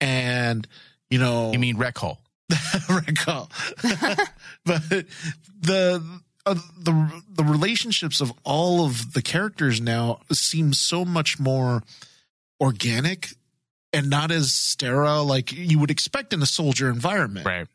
and 0.00 0.66
you 1.08 1.18
know 1.20 1.52
You 1.52 1.58
mean 1.60 1.76
Recall? 1.76 2.20
recall. 2.88 3.50
but 4.64 4.88
the 5.60 6.02
uh, 6.46 6.54
the 6.78 7.22
the 7.28 7.44
relationships 7.44 8.20
of 8.20 8.32
all 8.44 8.84
of 8.84 9.12
the 9.12 9.22
characters 9.22 9.80
now 9.80 10.20
seem 10.32 10.72
so 10.72 11.04
much 11.04 11.38
more 11.38 11.82
organic 12.60 13.28
and 13.92 14.10
not 14.10 14.30
as 14.30 14.52
sterile 14.52 15.24
like 15.24 15.52
you 15.52 15.78
would 15.78 15.90
expect 15.90 16.32
in 16.32 16.42
a 16.42 16.46
soldier 16.46 16.88
environment. 16.90 17.46
Right. 17.46 17.66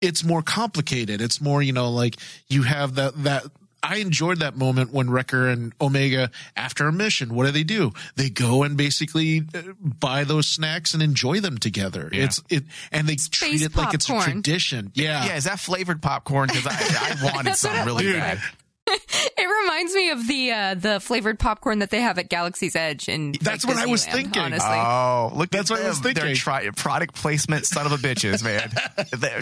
It's 0.00 0.22
more 0.22 0.42
complicated. 0.42 1.20
It's 1.20 1.40
more, 1.40 1.60
you 1.60 1.72
know, 1.72 1.90
like 1.90 2.16
you 2.48 2.62
have 2.62 2.94
that 2.96 3.24
that 3.24 3.44
I 3.82 3.96
enjoyed 3.96 4.40
that 4.40 4.56
moment 4.56 4.92
when 4.92 5.10
Wrecker 5.10 5.48
and 5.48 5.72
Omega, 5.80 6.30
after 6.56 6.86
a 6.88 6.92
mission, 6.92 7.34
what 7.34 7.46
do 7.46 7.52
they 7.52 7.64
do? 7.64 7.92
They 8.16 8.28
go 8.28 8.62
and 8.64 8.76
basically 8.76 9.44
uh, 9.54 9.62
buy 9.80 10.24
those 10.24 10.48
snacks 10.48 10.94
and 10.94 11.02
enjoy 11.02 11.40
them 11.40 11.58
together. 11.58 12.08
Yeah. 12.12 12.24
It's 12.24 12.42
it, 12.48 12.64
and 12.90 13.08
they 13.08 13.14
treat 13.14 13.58
Space 13.58 13.62
it 13.62 13.76
like 13.76 13.94
it's 13.94 14.08
a 14.08 14.20
tradition. 14.20 14.90
Yeah, 14.94 15.26
Yeah, 15.26 15.36
is 15.36 15.44
that 15.44 15.60
flavored 15.60 16.02
popcorn? 16.02 16.48
Because 16.48 16.66
I, 16.66 17.16
I 17.20 17.32
wanted 17.32 17.54
some 17.56 17.86
really 17.86 18.04
Dude. 18.04 18.16
bad. 18.16 18.40
It 19.40 19.46
reminds 19.62 19.94
me 19.94 20.10
of 20.10 20.26
the 20.26 20.50
uh, 20.52 20.74
the 20.74 21.00
flavored 21.00 21.38
popcorn 21.38 21.78
that 21.80 21.90
they 21.90 22.00
have 22.00 22.18
at 22.18 22.28
Galaxy's 22.28 22.74
Edge, 22.76 23.08
and 23.08 23.34
That's 23.36 23.64
what 23.64 23.76
I 23.76 23.86
was 23.86 24.04
thinking. 24.04 24.40
Honestly, 24.42 24.68
Oh, 24.68 25.30
look! 25.34 25.50
That's 25.50 25.70
at 25.70 25.74
what 25.74 25.84
I 25.84 25.88
was 25.88 26.00
them. 26.00 26.12
They're 26.14 26.22
thinking. 26.24 26.36
try- 26.40 26.68
product 26.70 27.14
placement, 27.14 27.64
son 27.66 27.86
of 27.86 27.92
a 27.92 27.96
bitches, 27.96 28.42
man. 28.42 28.70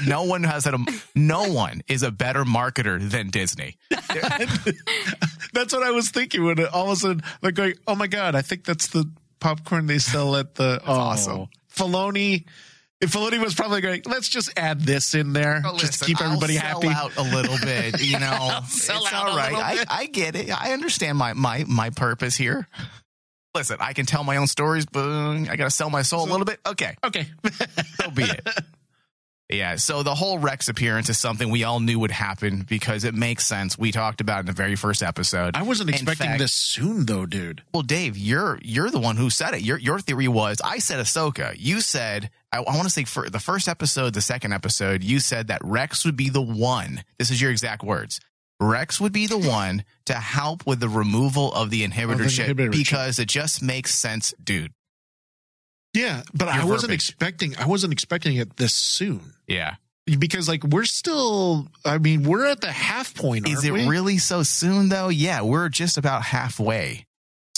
No 0.07 0.25
one 0.25 0.45
has 0.45 0.65
had 0.65 0.75
a. 0.75 0.79
No 1.15 1.51
one 1.53 1.83
is 1.89 2.03
a 2.03 2.11
better 2.11 2.45
marketer 2.45 3.01
than 3.11 3.31
Disney. 3.31 3.77
That's 5.53 5.73
what 5.73 5.83
I 5.83 5.91
was 5.91 6.11
thinking 6.11 6.45
when 6.45 6.59
it, 6.59 6.69
all 6.73 6.87
of 6.87 6.93
a 6.93 6.97
sudden 6.97 7.23
they're 7.41 7.53
going, 7.53 7.75
"Oh 7.87 7.95
my 7.95 8.07
god, 8.07 8.35
I 8.35 8.43
think 8.43 8.65
that's 8.65 8.89
the 8.89 9.11
popcorn 9.41 9.87
they 9.87 9.99
sell 9.99 10.37
at 10.37 10.55
the." 10.57 10.81
oh, 10.87 10.93
awesome. 10.93 11.47
Filoni. 11.75 12.45
If 13.01 13.13
Filoni 13.13 13.39
was 13.43 13.55
probably 13.55 13.83
going, 13.83 14.03
let's 14.07 14.29
just 14.29 14.51
add 14.57 14.81
this 14.81 15.15
in 15.15 15.35
there, 15.35 15.63
oh, 15.67 15.77
just 15.77 15.99
to 16.01 16.05
keep 16.07 16.21
everybody 16.21 16.59
I'll 16.59 16.81
happy. 16.81 16.89
Sell 16.89 16.97
out 16.97 17.17
a 17.19 17.23
little 17.23 17.59
bit, 17.59 18.01
you 18.01 18.19
know. 18.19 18.61
sell 18.69 19.05
it's 19.05 19.13
out 19.13 19.29
all 19.29 19.37
right. 19.37 19.55
I, 19.55 19.75
bit. 19.77 19.87
I 19.91 20.07
get 20.07 20.35
it. 20.35 20.51
I 20.51 20.73
understand 20.73 21.19
my 21.19 21.35
my 21.35 21.65
my 21.69 21.91
purpose 21.91 22.37
here. 22.37 22.67
Listen, 23.55 23.79
I 23.81 23.93
can 23.93 24.07
tell 24.07 24.25
my 24.25 24.37
own 24.37 24.47
stories, 24.47 24.87
but 24.87 25.07
I 25.09 25.57
got 25.57 25.65
to 25.65 25.71
sell 25.71 25.91
my 25.91 26.03
soul 26.03 26.25
a 26.25 26.31
little 26.31 26.45
bit. 26.45 26.59
Okay, 26.67 26.95
Okay, 27.05 27.27
so 28.01 28.11
be 28.11 28.25
it. 28.25 28.47
Yeah, 29.49 29.77
so 29.77 30.03
the 30.03 30.15
whole 30.15 30.39
Rex 30.41 30.69
appearance 30.69 31.09
is 31.09 31.19
something 31.19 31.51
we 31.51 31.63
all 31.63 31.79
knew 31.79 32.01
would 32.01 32.11
happen 32.11 32.67
because 32.69 33.05
it 33.05 33.15
makes 33.15 33.47
sense. 33.47 33.79
We 33.79 33.93
talked 33.93 34.21
about 34.21 34.39
it 34.39 34.41
in 34.41 34.47
the 34.47 34.53
very 34.53 34.75
first 34.75 35.05
episode. 35.05 35.57
I 35.57 35.63
wasn't 35.63 35.91
expecting 35.91 36.27
fact- 36.27 36.41
this 36.41 36.53
soon 36.53 37.07
though, 37.07 37.27
dude. 37.27 37.63
Well, 37.73 37.85
Dave, 37.85 38.17
you're 38.19 38.59
you're 38.63 38.91
the 38.91 38.99
one 38.99 39.17
who 39.17 39.31
said 39.31 39.55
it. 39.55 39.63
Your 39.63 39.79
your 39.79 40.01
theory 40.01 40.27
was 40.27 40.61
I 40.65 40.79
said 40.79 40.99
Ahsoka. 40.99 41.55
You 41.57 41.81
said 41.81 42.31
I, 42.53 42.59
I 42.59 42.75
want 42.75 42.85
to 42.85 42.91
say 42.91 43.05
for 43.05 43.31
the 43.31 43.39
first 43.39 43.69
episode, 43.69 44.15
the 44.15 44.21
second 44.21 44.53
episode, 44.53 45.05
you 45.05 45.21
said 45.21 45.47
that 45.47 45.61
Rex 45.63 46.05
would 46.05 46.17
be 46.17 46.29
the 46.29 46.43
one. 46.43 47.05
This 47.19 47.31
is 47.31 47.41
your 47.41 47.53
exact 47.53 47.85
words. 47.85 48.21
Rex 48.59 49.01
would 49.01 49.13
be 49.13 49.27
the 49.27 49.39
one 49.39 49.85
to 50.07 50.15
help 50.15 50.67
with 50.67 50.81
the 50.81 50.89
removal 50.89 51.53
of 51.53 51.71
the 51.71 51.87
inhibitor 51.87 52.13
Of 52.13 52.19
the 52.19 52.29
chip 52.31 52.57
chip. 52.57 52.73
because 52.73 53.19
it 53.19 53.29
just 53.29 53.63
makes 53.63 53.95
sense, 53.95 54.33
dude. 54.43 54.73
Yeah, 55.97 56.23
but 56.35 56.49
I 56.49 56.65
wasn't 56.65 56.91
verbiage. 56.91 57.09
expecting. 57.09 57.57
I 57.57 57.67
wasn't 57.67 57.93
expecting 57.93 58.37
it 58.37 58.57
this 58.57 58.75
soon 58.75 59.33
Yeah. 59.49 59.77
because, 60.07 60.49
like, 60.49 60.63
we're 60.65 60.85
still. 60.85 61.69
I 61.85 61.99
mean, 61.99 62.23
we're 62.25 62.47
at 62.47 62.61
the 62.61 62.71
half 62.71 63.15
point. 63.15 63.49
Is 63.49 63.57
aren't 63.65 63.67
it 63.67 63.73
we? 63.73 63.89
really 63.89 64.19
so 64.19 64.43
soon 64.43 64.89
though? 64.91 65.09
Yeah, 65.09 65.41
we're 65.43 65.69
just 65.69 65.97
about 65.99 66.23
halfway. 66.23 67.06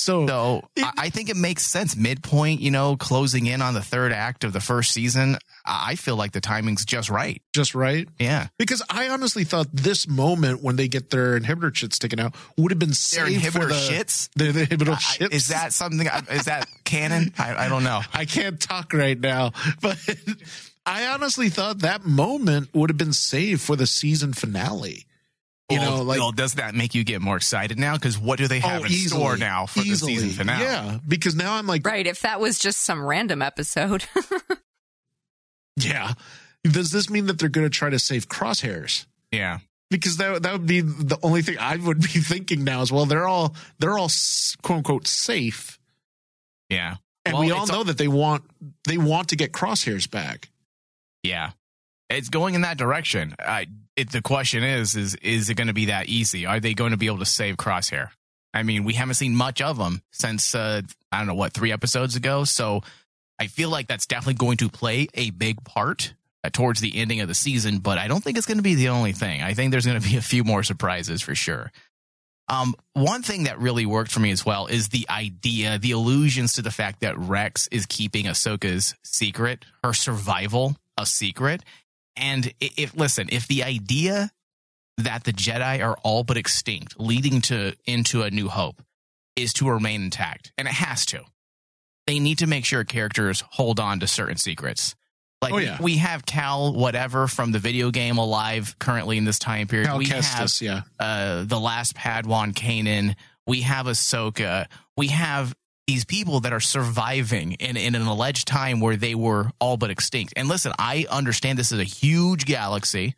So, 0.09 0.27
So 0.27 0.69
It- 0.75 0.85
I 0.85 0.93
I 1.09 1.11
think 1.11 1.29
it 1.29 1.37
makes 1.37 1.67
sense. 1.67 1.97
Midpoint, 1.97 2.61
you 2.61 2.71
know, 2.71 2.97
closing 2.97 3.47
in 3.47 3.61
on 3.62 3.75
the 3.75 3.83
third 3.83 4.12
act 4.12 4.43
of 4.45 4.53
the 4.55 4.61
first 4.61 4.93
season. 4.93 5.37
I 5.65 5.97
feel 5.97 6.17
like 6.17 6.33
the 6.33 6.41
timing's 6.41 6.85
just 6.87 7.11
right. 7.11 7.43
just 7.55 7.75
right. 7.75 8.09
Yeah. 8.19 8.49
Because 8.59 8.83
I 8.88 9.09
honestly 9.11 9.45
thought 9.45 9.67
this 9.73 10.09
moment 10.09 10.62
when 10.62 10.77
they 10.77 10.88
get 10.88 11.11
their 11.11 11.38
inhibitor 11.38 11.71
shits 11.73 11.99
taken 11.99 12.19
out 12.21 12.35
would 12.57 12.71
have 12.73 12.79
been 12.79 12.88
Their 12.88 12.95
saved 12.95 13.53
for 13.53 13.59
inhibitor 13.61 13.69
the 13.69 13.75
shits? 13.95 14.29
The, 14.35 14.53
the 14.53 14.67
inhibitor 14.67 14.93
I- 14.93 14.97
shits. 14.97 15.33
Is 15.33 15.49
that 15.49 15.73
something? 15.75 16.09
Uh, 16.09 16.23
is 16.31 16.45
that 16.47 16.67
canon? 16.85 17.35
I, 17.38 17.67
I 17.67 17.69
don't 17.69 17.85
know. 17.85 18.00
I 18.15 18.25
can't 18.25 18.59
talk 18.59 18.93
right 18.95 19.19
now, 19.21 19.53
but 19.83 19.99
I 20.87 21.07
honestly 21.09 21.50
thought 21.50 21.81
that 21.81 22.05
moment 22.07 22.71
would 22.73 22.88
have 22.88 22.97
been 22.97 23.12
saved 23.12 23.61
for 23.61 23.77
the 23.77 23.87
season 23.87 24.33
finale. 24.33 25.05
You 25.71 25.79
know, 25.81 26.03
like 26.03 26.19
well, 26.19 26.33
does 26.33 26.55
that 26.55 26.75
make 26.75 26.95
you 26.95 27.05
get 27.05 27.21
more 27.21 27.37
excited 27.37 27.79
now? 27.79 27.95
Because 27.95 28.19
what 28.19 28.39
do 28.39 28.49
they 28.49 28.61
have 28.61 28.83
oh, 28.83 28.85
in 28.85 28.91
easily, 28.91 29.21
store 29.21 29.37
now 29.37 29.67
for 29.67 29.81
easily. 29.81 30.15
the 30.15 30.21
season 30.21 30.37
finale? 30.39 30.65
Yeah, 30.65 30.99
because 31.07 31.35
now 31.35 31.55
I'm 31.55 31.67
like, 31.67 31.85
right? 31.87 32.07
If 32.07 32.21
that 32.23 32.41
was 32.41 32.59
just 32.59 32.81
some 32.81 33.05
random 33.05 33.43
episode, 33.43 34.07
yeah. 35.77 36.15
Does 36.65 36.91
this 36.91 37.09
mean 37.11 37.27
that 37.27 37.39
they're 37.39 37.49
going 37.49 37.67
to 37.67 37.71
try 37.71 37.91
to 37.91 37.99
save 37.99 38.29
crosshairs? 38.29 39.07
Yeah. 39.31 39.59
Because 39.91 40.17
that 40.19 40.43
that 40.43 40.53
would 40.53 40.67
be 40.67 40.81
the 40.81 41.19
only 41.23 41.43
thing 41.43 41.57
I 41.59 41.77
would 41.77 42.01
be 42.01 42.07
thinking 42.09 42.65
now 42.65 42.81
as 42.83 42.91
well. 42.91 43.07
They're 43.07 43.29
all 43.29 43.55
they're 43.79 43.97
all 43.99 44.11
quote 44.63 44.79
unquote 44.79 45.07
safe, 45.07 45.79
Yeah. 46.69 46.97
and 47.25 47.35
Well, 47.35 47.43
we 47.45 47.51
all 47.51 47.63
it's 47.63 47.73
know 47.73 47.85
that 47.85 47.99
they 47.99 48.09
want 48.09 48.45
they 48.85 48.99
want 48.99 49.29
to 49.29 49.37
get 49.37 49.53
crosshairs 49.53 50.11
back. 50.11 50.51
Yeah. 51.23 51.51
It's 52.11 52.31
going 52.31 52.55
in 52.55 52.63
that 52.63 52.79
direction. 52.79 53.35
I, 53.39 53.67
it, 53.99 54.12
the 54.12 54.23
question 54.23 54.62
is, 54.62 54.95
is, 54.95 55.17
is 55.17 55.50
it 55.50 55.55
going 55.55 55.67
to 55.67 55.75
be 55.75 55.87
that 55.87 56.07
easy? 56.09 56.47
Are 56.47 56.61
they 56.61 56.73
going 56.73 56.93
to 56.93 56.97
be 56.97 57.07
able 57.07 57.19
to 57.19 57.26
save 57.26 57.57
Crosshair? 57.57 58.11
I 58.55 58.62
mean, 58.62 58.85
we 58.85 58.95
haven't 58.95 59.14
seen 59.14 59.35
much 59.35 59.61
of 59.61 59.76
them 59.76 60.02
since, 60.12 60.55
uh, 60.55 60.83
I 61.11 61.19
don't 61.19 61.26
know, 61.26 61.35
what, 61.35 61.52
three 61.52 61.73
episodes 61.73 62.14
ago. 62.14 62.45
So 62.45 62.83
I 63.40 63.49
feel 63.49 63.71
like 63.71 63.88
that's 63.88 64.07
definitely 64.07 64.35
going 64.35 64.59
to 64.59 64.69
play 64.69 65.09
a 65.14 65.31
big 65.31 65.62
part 65.64 66.14
uh, 66.45 66.50
towards 66.50 66.81
the 66.81 66.97
ending 66.97 67.21
of 67.21 67.28
the 67.28 67.35
season, 67.35 67.78
but 67.78 67.99
I 67.99 68.07
don't 68.07 68.23
think 68.23 68.38
it's 68.38 68.47
going 68.47 68.59
to 68.59 68.62
be 68.62 68.76
the 68.76 68.90
only 68.90 69.12
thing. 69.12 69.43
I 69.43 69.55
think 69.55 69.73
there's 69.73 69.87
going 69.87 70.00
to 70.00 70.09
be 70.09 70.17
a 70.17 70.23
few 70.23 70.45
more 70.45 70.62
surprises 70.62 71.21
for 71.21 71.35
sure. 71.35 71.73
Um, 72.49 72.75
one 72.95 73.23
thing 73.23 73.45
that 73.45 73.59
really 73.59 73.85
worked 73.85 74.11
for 74.11 74.21
me 74.21 74.31
as 74.31 74.47
well 74.47 74.69
is 74.69 74.88
the 74.88 75.07
idea, 75.11 75.78
the 75.78 75.90
allusions 75.90 76.55
to 76.55 76.62
the 76.62 76.71
fact 76.71 77.00
that 77.00 77.19
Rex 77.19 77.69
is 77.71 77.85
keeping 77.85 78.25
Ahsoka's 78.25 78.95
secret, 79.02 79.64
her 79.85 79.93
survival 79.93 80.76
a 80.97 81.05
secret. 81.05 81.62
And 82.19 82.53
if 82.61 82.97
listen, 82.97 83.29
if 83.31 83.47
the 83.47 83.65
idea 83.65 84.31
that 84.99 85.25
the 85.25 85.33
Jedi 85.33 85.85
are 85.85 85.97
all 86.03 86.25
but 86.25 86.37
extinct, 86.37 86.99
leading 86.99 87.41
to 87.43 87.75
into 87.85 88.23
a 88.23 88.31
new 88.31 88.49
hope, 88.49 88.83
is 89.37 89.53
to 89.55 89.71
remain 89.71 90.03
intact, 90.03 90.53
and 90.59 90.67
it 90.67 90.75
has 90.75 91.07
to, 91.07 91.23
they 92.07 92.19
need 92.19 92.39
to 92.39 92.47
make 92.47 92.65
sure 92.65 92.85
characters 92.85 93.45
hold 93.51 93.79
on 93.79 94.01
to 94.01 94.07
certain 94.07 94.37
secrets. 94.37 94.95
Like 95.41 95.53
Oh, 95.53 95.59
yeah. 95.59 95.79
we 95.81 95.99
have 95.99 96.27
Cal, 96.27 96.73
whatever 96.73 97.29
from 97.29 97.53
the 97.53 97.61
video 97.61 97.91
game, 97.93 98.19
alive 98.19 98.75
currently 98.79 99.19
in 99.19 99.25
this 99.25 99.39
time 99.39 99.69
period. 99.69 99.87
Cal 99.87 99.99
we 99.99 100.07
have 100.07 100.51
yeah. 100.61 100.83
uh, 100.99 101.45
the 101.45 101.61
last 101.61 101.95
Padawan 101.95 102.55
Kanan. 102.55 103.15
We 103.47 103.61
have 103.61 103.87
Ahsoka. 103.87 104.67
We 104.97 105.09
have 105.09 105.55
these 105.88 106.04
people 106.04 106.40
that 106.40 106.52
are 106.52 106.61
surviving 106.61 107.52
in, 107.52 107.78
in 107.78 107.95
an 107.95 108.02
alleged 108.02 108.47
time 108.47 108.78
where 108.78 108.97
they 108.97 109.14
were 109.14 109.50
all 109.59 109.78
but 109.78 109.90
extinct. 109.90 110.35
And 110.37 110.47
listen, 110.47 110.73
I 110.78 111.07
understand 111.09 111.59
this 111.59 111.73
is 111.73 111.80
a 111.80 111.85
huge 111.85 112.45
galaxy 112.45 113.14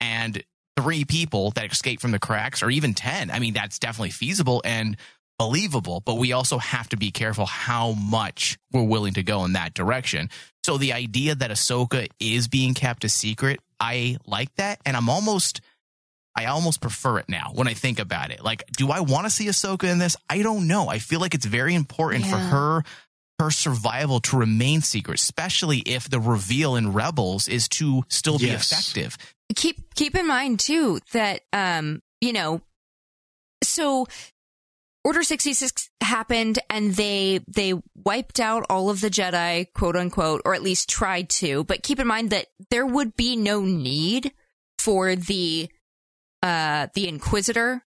and 0.00 0.42
three 0.76 1.04
people 1.04 1.52
that 1.52 1.70
escape 1.70 2.00
from 2.00 2.10
the 2.10 2.18
cracks, 2.18 2.64
or 2.64 2.70
even 2.70 2.94
10. 2.94 3.30
I 3.30 3.38
mean, 3.38 3.54
that's 3.54 3.78
definitely 3.78 4.10
feasible 4.10 4.60
and 4.64 4.96
believable, 5.38 6.02
but 6.04 6.16
we 6.16 6.32
also 6.32 6.58
have 6.58 6.88
to 6.88 6.96
be 6.96 7.12
careful 7.12 7.46
how 7.46 7.92
much 7.92 8.58
we're 8.72 8.82
willing 8.82 9.14
to 9.14 9.22
go 9.22 9.44
in 9.44 9.52
that 9.52 9.72
direction. 9.72 10.30
So 10.64 10.78
the 10.78 10.94
idea 10.94 11.36
that 11.36 11.52
Ahsoka 11.52 12.08
is 12.18 12.48
being 12.48 12.74
kept 12.74 13.04
a 13.04 13.08
secret, 13.08 13.60
I 13.78 14.16
like 14.26 14.52
that. 14.56 14.80
And 14.84 14.96
I'm 14.96 15.08
almost. 15.08 15.60
I 16.36 16.46
almost 16.46 16.80
prefer 16.80 17.18
it 17.18 17.28
now 17.28 17.50
when 17.54 17.66
I 17.68 17.74
think 17.74 17.98
about 17.98 18.30
it. 18.30 18.42
Like, 18.42 18.64
do 18.76 18.90
I 18.90 19.00
want 19.00 19.26
to 19.26 19.30
see 19.30 19.46
Ahsoka 19.46 19.84
in 19.90 19.98
this? 19.98 20.16
I 20.28 20.42
don't 20.42 20.66
know. 20.68 20.88
I 20.88 20.98
feel 20.98 21.20
like 21.20 21.34
it's 21.34 21.44
very 21.46 21.74
important 21.74 22.26
for 22.26 22.38
her 22.38 22.82
her 23.40 23.50
survival 23.50 24.20
to 24.20 24.36
remain 24.36 24.82
secret, 24.82 25.18
especially 25.18 25.78
if 25.78 26.08
the 26.10 26.20
reveal 26.20 26.76
in 26.76 26.92
Rebels 26.92 27.48
is 27.48 27.68
to 27.70 28.04
still 28.08 28.38
be 28.38 28.46
Yes. 28.46 28.70
effective. 28.70 29.16
keep 29.56 29.94
keep 29.94 30.14
in 30.14 30.26
mind 30.26 30.60
too 30.60 31.00
that 31.12 31.40
um 31.52 32.00
you 32.20 32.32
know 32.32 32.60
so 33.64 34.06
order 35.04 35.22
66 35.22 35.88
happened 36.02 36.58
and 36.68 36.94
they 36.94 37.40
they 37.48 37.74
wiped 38.04 38.40
out 38.40 38.64
all 38.70 38.90
of 38.90 39.00
the 39.00 39.08
jedi 39.10 39.66
quote 39.74 39.96
unquote 39.96 40.42
or 40.44 40.54
at 40.54 40.62
least 40.62 40.88
tried 40.88 41.28
to 41.28 41.64
but 41.64 41.82
keep 41.82 41.98
in 41.98 42.06
mind 42.06 42.30
that 42.30 42.46
there 42.70 42.86
would 42.86 43.16
be 43.16 43.36
no 43.36 43.62
need 43.62 44.32
for 44.78 45.16
the 45.16 45.68
uh 46.42 46.88
the 46.94 47.08
inquisitor 47.08 47.82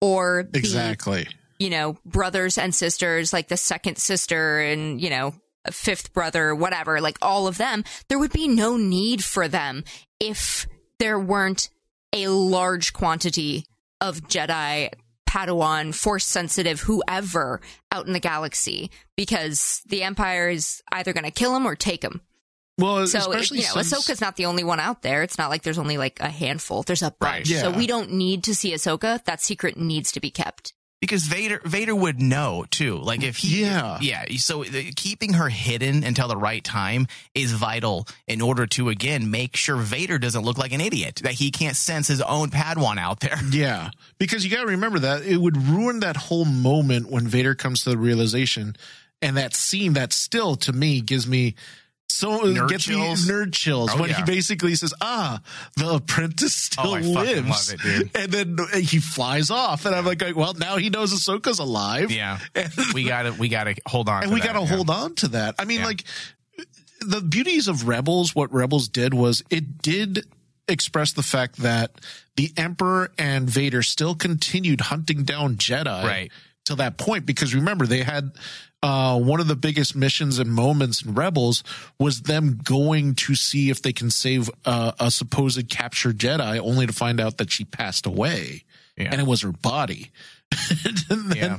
or 0.00 0.46
the 0.50 0.58
Exactly. 0.58 1.26
you 1.58 1.70
know, 1.70 1.96
brothers 2.04 2.58
and 2.58 2.74
sisters, 2.74 3.32
like 3.32 3.48
the 3.48 3.56
second 3.56 3.96
sister 3.96 4.60
and, 4.60 5.00
you 5.00 5.10
know, 5.10 5.34
fifth 5.70 6.12
brother, 6.12 6.54
whatever, 6.54 7.00
like 7.00 7.18
all 7.22 7.46
of 7.46 7.58
them, 7.58 7.82
there 8.08 8.18
would 8.18 8.32
be 8.32 8.46
no 8.46 8.76
need 8.76 9.24
for 9.24 9.48
them 9.48 9.82
if 10.20 10.66
there 10.98 11.18
weren't 11.18 11.68
a 12.12 12.28
large 12.28 12.92
quantity 12.92 13.64
of 14.00 14.20
Jedi, 14.22 14.90
Padawan, 15.28 15.94
Force 15.94 16.24
sensitive, 16.24 16.80
whoever 16.80 17.60
out 17.90 18.06
in 18.06 18.12
the 18.12 18.20
galaxy, 18.20 18.90
because 19.16 19.82
the 19.86 20.02
Empire 20.02 20.48
is 20.48 20.82
either 20.92 21.12
going 21.12 21.24
to 21.24 21.30
kill 21.30 21.52
them 21.52 21.66
or 21.66 21.74
take 21.74 22.02
them. 22.02 22.20
Well, 22.78 23.06
So, 23.06 23.18
especially 23.18 23.58
you 23.58 23.64
know, 23.64 23.80
since, 23.82 23.92
Ahsoka's 24.06 24.20
not 24.20 24.36
the 24.36 24.46
only 24.46 24.64
one 24.64 24.80
out 24.80 25.02
there. 25.02 25.22
It's 25.22 25.38
not 25.38 25.48
like 25.50 25.62
there's 25.62 25.78
only 25.78 25.96
like 25.98 26.20
a 26.20 26.28
handful. 26.28 26.82
There's 26.82 27.02
a 27.02 27.10
bunch. 27.18 27.50
Right. 27.50 27.60
So 27.60 27.70
we 27.70 27.86
don't 27.86 28.12
need 28.12 28.44
to 28.44 28.54
see 28.54 28.72
Ahsoka. 28.72 29.24
That 29.24 29.40
secret 29.40 29.76
needs 29.78 30.12
to 30.12 30.20
be 30.20 30.30
kept. 30.30 30.72
because 31.00 31.24
Vader 31.24 31.60
Vader 31.64 31.94
would 31.94 32.20
know 32.20 32.64
too. 32.70 32.96
Like 32.98 33.22
if 33.22 33.36
he, 33.38 33.62
Yeah. 33.62 33.98
yeah. 34.00 34.24
So 34.38 34.64
the, 34.64 34.92
keeping 34.92 35.34
her 35.34 35.48
hidden 35.48 36.04
until 36.04 36.26
the 36.28 36.36
right 36.36 36.64
time 36.64 37.06
is 37.34 37.52
vital 37.52 38.06
in 38.26 38.40
order 38.42 38.66
to 38.68 38.88
again 38.88 39.30
make 39.30 39.56
sure 39.56 39.76
Vader 39.76 40.18
doesn't 40.18 40.42
look 40.44 40.58
like 40.58 40.72
an 40.72 40.80
idiot. 40.80 41.20
That 41.22 41.32
he 41.34 41.50
can't 41.50 41.76
sense 41.76 42.08
his 42.08 42.20
own 42.22 42.50
Padawan 42.50 42.98
out 42.98 43.20
there. 43.20 43.38
Yeah, 43.52 43.90
because 44.18 44.44
you 44.44 44.50
got 44.50 44.62
to 44.62 44.70
remember 44.72 44.98
that 45.00 45.22
it 45.24 45.36
would 45.38 45.56
ruin 45.56 46.00
that 46.00 46.16
whole 46.16 46.44
moment 46.44 47.10
when 47.10 47.26
Vader 47.28 47.54
comes 47.54 47.84
to 47.84 47.90
the 47.90 47.98
realization, 47.98 48.74
and 49.22 49.36
that 49.36 49.54
scene 49.54 49.92
that 49.94 50.12
still 50.12 50.56
to 50.56 50.72
me 50.72 51.00
gives 51.02 51.26
me 51.26 51.54
so 52.08 52.40
Nerd 52.44 52.68
gets 52.68 52.84
chills? 52.84 53.26
me 53.26 53.32
nerd 53.34 53.52
chills 53.52 53.90
Oh, 53.94 54.00
when 54.00 54.10
he 54.10 54.22
basically 54.22 54.74
says, 54.74 54.94
"Ah, 55.00 55.40
the 55.76 55.94
apprentice 55.94 56.54
still 56.54 56.94
Oh, 56.94 56.98
lives," 56.98 57.74
it, 57.84 58.10
and 58.14 58.32
then 58.32 58.56
he 58.80 58.98
flies 59.00 59.50
off, 59.50 59.84
and 59.86 59.94
I'm 59.94 60.04
like, 60.06 60.22
"Well, 60.34 60.54
now 60.54 60.76
he 60.76 60.88
knows 60.88 61.12
Ahsoka's 61.12 61.58
alive." 61.58 62.10
Yeah, 62.10 62.38
and, 62.54 62.70
we 62.94 63.04
gotta 63.04 63.32
we 63.32 63.48
gotta 63.48 63.74
hold 63.86 64.08
on, 64.08 64.22
and 64.22 64.30
to 64.30 64.34
we 64.34 64.40
that, 64.40 64.52
got 64.54 64.60
to 64.60 64.60
yeah. 64.60 64.76
hold 64.76 64.88
on 64.90 65.14
to 65.16 65.28
that. 65.28 65.56
I 65.58 65.64
mean, 65.64 65.80
Yeah. 65.80 65.86
like 65.86 66.04
the 67.00 67.20
beauties 67.20 67.68
of 67.68 67.86
Rebels, 67.86 68.34
what 68.34 68.52
Rebels 68.52 68.88
did 68.88 69.12
was 69.12 69.42
it 69.50 69.82
did 69.82 70.26
express 70.68 71.12
the 71.12 71.22
fact 71.22 71.56
that 71.58 71.92
the 72.36 72.52
Emperor 72.56 73.10
and 73.18 73.48
Vader 73.48 73.82
still 73.82 74.14
continued 74.14 74.80
hunting 74.80 75.24
down 75.24 75.56
Jedi 75.56 76.02
Right. 76.04 76.32
till 76.64 76.76
that 76.76 76.96
point 76.98 77.26
because 77.26 77.54
remember 77.54 77.86
they 77.86 78.02
had 78.02 78.32
uh, 78.86 79.18
one 79.18 79.40
of 79.40 79.48
the 79.48 79.56
biggest 79.56 79.96
missions 79.96 80.38
and 80.38 80.50
moments 80.52 81.02
in 81.02 81.14
Rebels 81.14 81.64
was 81.98 82.22
them 82.22 82.60
going 82.62 83.14
to 83.16 83.34
see 83.34 83.70
if 83.70 83.82
they 83.82 83.92
can 83.92 84.10
save 84.10 84.48
uh, 84.64 84.92
a 85.00 85.10
supposed 85.10 85.68
captured 85.68 86.18
Jedi, 86.18 86.58
only 86.60 86.86
to 86.86 86.92
find 86.92 87.20
out 87.20 87.38
that 87.38 87.50
she 87.50 87.64
passed 87.64 88.06
away, 88.06 88.62
Yeah. 88.96 89.08
and 89.10 89.20
it 89.20 89.26
was 89.26 89.42
her 89.42 89.52
body. 89.52 90.10
Then- 91.08 91.32
yeah. 91.34 91.58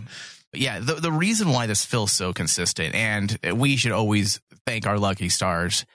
Yeah, 0.53 0.79
the 0.79 0.93
the 0.95 1.11
reason 1.11 1.49
why 1.49 1.67
this 1.67 1.85
feels 1.85 2.13
so 2.13 2.31
consistent, 2.33 2.95
and 2.95 3.37
we 3.53 3.75
should 3.75 3.91
always 3.91 4.39
thank 4.65 4.87
our 4.87 4.97
lucky 4.97 5.27
stars, 5.29 5.85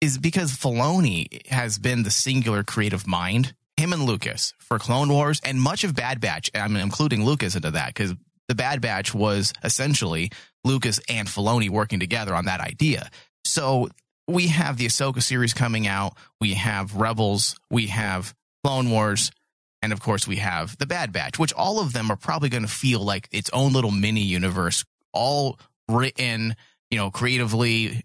is 0.00 0.16
because 0.16 0.52
Filoni 0.52 1.44
has 1.48 1.76
been 1.78 2.04
the 2.04 2.10
singular 2.10 2.62
creative 2.62 3.04
mind, 3.06 3.52
him 3.76 3.92
and 3.92 4.04
Lucas, 4.04 4.54
for 4.58 4.78
Clone 4.78 5.08
Wars 5.08 5.40
and 5.44 5.60
much 5.60 5.82
of 5.82 5.94
Bad 5.94 6.20
Batch. 6.20 6.50
I'm 6.54 6.76
including 6.76 7.24
Lucas 7.24 7.56
into 7.56 7.72
that 7.72 7.88
because 7.88 8.14
the 8.48 8.54
Bad 8.54 8.80
Batch 8.80 9.14
was 9.14 9.52
essentially 9.62 10.30
Lucas 10.64 11.00
and 11.08 11.28
Filoni 11.28 11.70
working 11.70 12.00
together 12.00 12.34
on 12.34 12.46
that 12.46 12.60
idea. 12.60 13.10
So 13.44 13.88
we 14.26 14.48
have 14.48 14.76
the 14.76 14.86
Ahsoka 14.86 15.22
series 15.22 15.52
coming 15.52 15.86
out, 15.86 16.14
we 16.40 16.54
have 16.54 16.96
Rebels, 16.96 17.56
we 17.70 17.88
have 17.88 18.34
Clone 18.62 18.90
Wars, 18.90 19.30
and 19.82 19.92
of 19.92 20.00
course 20.00 20.26
we 20.26 20.36
have 20.36 20.76
the 20.78 20.86
Bad 20.86 21.12
Batch, 21.12 21.38
which 21.38 21.52
all 21.52 21.80
of 21.80 21.92
them 21.92 22.10
are 22.10 22.16
probably 22.16 22.48
going 22.48 22.62
to 22.62 22.68
feel 22.68 23.00
like 23.00 23.28
its 23.30 23.50
own 23.52 23.72
little 23.72 23.90
mini 23.90 24.22
universe, 24.22 24.84
all 25.12 25.58
written, 25.88 26.56
you 26.90 26.98
know, 26.98 27.10
creatively 27.10 28.02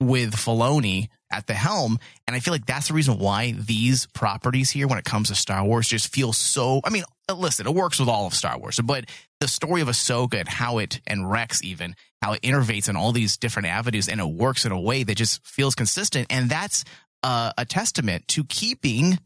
with 0.00 0.34
Filoni 0.34 1.08
at 1.30 1.46
the 1.46 1.54
helm. 1.54 1.98
And 2.26 2.34
I 2.34 2.40
feel 2.40 2.52
like 2.52 2.66
that's 2.66 2.88
the 2.88 2.94
reason 2.94 3.18
why 3.18 3.52
these 3.52 4.06
properties 4.06 4.70
here, 4.70 4.86
when 4.86 4.98
it 4.98 5.04
comes 5.04 5.28
to 5.28 5.34
Star 5.34 5.64
Wars, 5.64 5.88
just 5.88 6.12
feel 6.12 6.32
so. 6.32 6.80
I 6.84 6.90
mean, 6.90 7.04
listen, 7.34 7.66
it 7.66 7.74
works 7.74 7.98
with 7.98 8.08
all 8.08 8.26
of 8.26 8.34
Star 8.34 8.58
Wars, 8.58 8.80
but 8.82 9.06
the 9.40 9.48
story 9.48 9.80
of 9.80 9.88
Ahsoka 9.88 10.40
and 10.40 10.48
how 10.48 10.78
it 10.78 11.00
and 11.06 11.30
Rex 11.30 11.62
even 11.62 11.94
how 12.22 12.32
it 12.32 12.42
innovates 12.42 12.88
in 12.88 12.96
all 12.96 13.12
these 13.12 13.36
different 13.36 13.68
avenues 13.68 14.08
and 14.08 14.20
it 14.20 14.28
works 14.28 14.64
in 14.64 14.72
a 14.72 14.80
way 14.80 15.04
that 15.04 15.16
just 15.16 15.46
feels 15.46 15.74
consistent, 15.74 16.26
and 16.30 16.50
that's 16.50 16.84
uh, 17.22 17.52
a 17.58 17.64
testament 17.64 18.26
to 18.28 18.44
keeping 18.44 19.18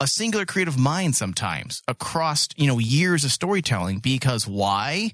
a 0.00 0.06
singular 0.06 0.46
creative 0.46 0.78
mind 0.78 1.14
sometimes 1.14 1.82
across 1.86 2.48
you 2.56 2.66
know 2.66 2.78
years 2.78 3.24
of 3.24 3.30
storytelling 3.30 3.98
because 3.98 4.46
why 4.46 5.12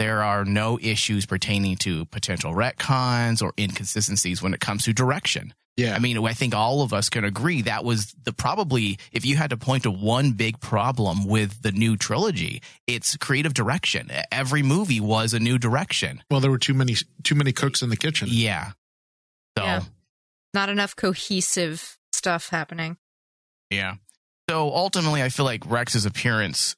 there 0.00 0.24
are 0.24 0.44
no 0.44 0.78
issues 0.82 1.26
pertaining 1.26 1.76
to 1.76 2.04
potential 2.06 2.52
retcons 2.52 3.40
or 3.40 3.52
inconsistencies 3.56 4.42
when 4.42 4.52
it 4.52 4.58
comes 4.58 4.84
to 4.84 4.92
direction 4.92 5.54
yeah, 5.76 5.94
i 5.94 6.00
mean 6.00 6.18
i 6.26 6.32
think 6.32 6.54
all 6.54 6.82
of 6.82 6.92
us 6.92 7.08
can 7.08 7.24
agree 7.24 7.62
that 7.62 7.84
was 7.84 8.12
the 8.24 8.32
probably 8.32 8.98
if 9.12 9.24
you 9.24 9.36
had 9.36 9.50
to 9.50 9.56
point 9.56 9.84
to 9.84 9.90
one 9.90 10.32
big 10.32 10.58
problem 10.58 11.24
with 11.28 11.62
the 11.62 11.70
new 11.70 11.96
trilogy 11.96 12.60
it's 12.88 13.16
creative 13.16 13.54
direction 13.54 14.10
every 14.32 14.62
movie 14.62 15.00
was 15.00 15.32
a 15.32 15.38
new 15.38 15.58
direction 15.58 16.22
well, 16.30 16.40
there 16.40 16.50
were 16.50 16.58
too 16.58 16.74
many 16.74 16.96
too 17.22 17.36
many 17.36 17.52
cooks 17.52 17.80
in 17.82 17.90
the 17.90 17.96
kitchen. 17.96 18.26
yeah 18.28 18.72
so 19.56 19.64
Yeah. 19.64 19.82
Not 20.52 20.68
enough 20.68 20.96
cohesive 20.96 21.96
stuff 22.12 22.48
happening. 22.48 22.96
Yeah. 23.70 23.94
So 24.48 24.74
ultimately, 24.74 25.22
I 25.22 25.28
feel 25.28 25.44
like 25.44 25.62
Rex's 25.64 26.06
appearance 26.06 26.74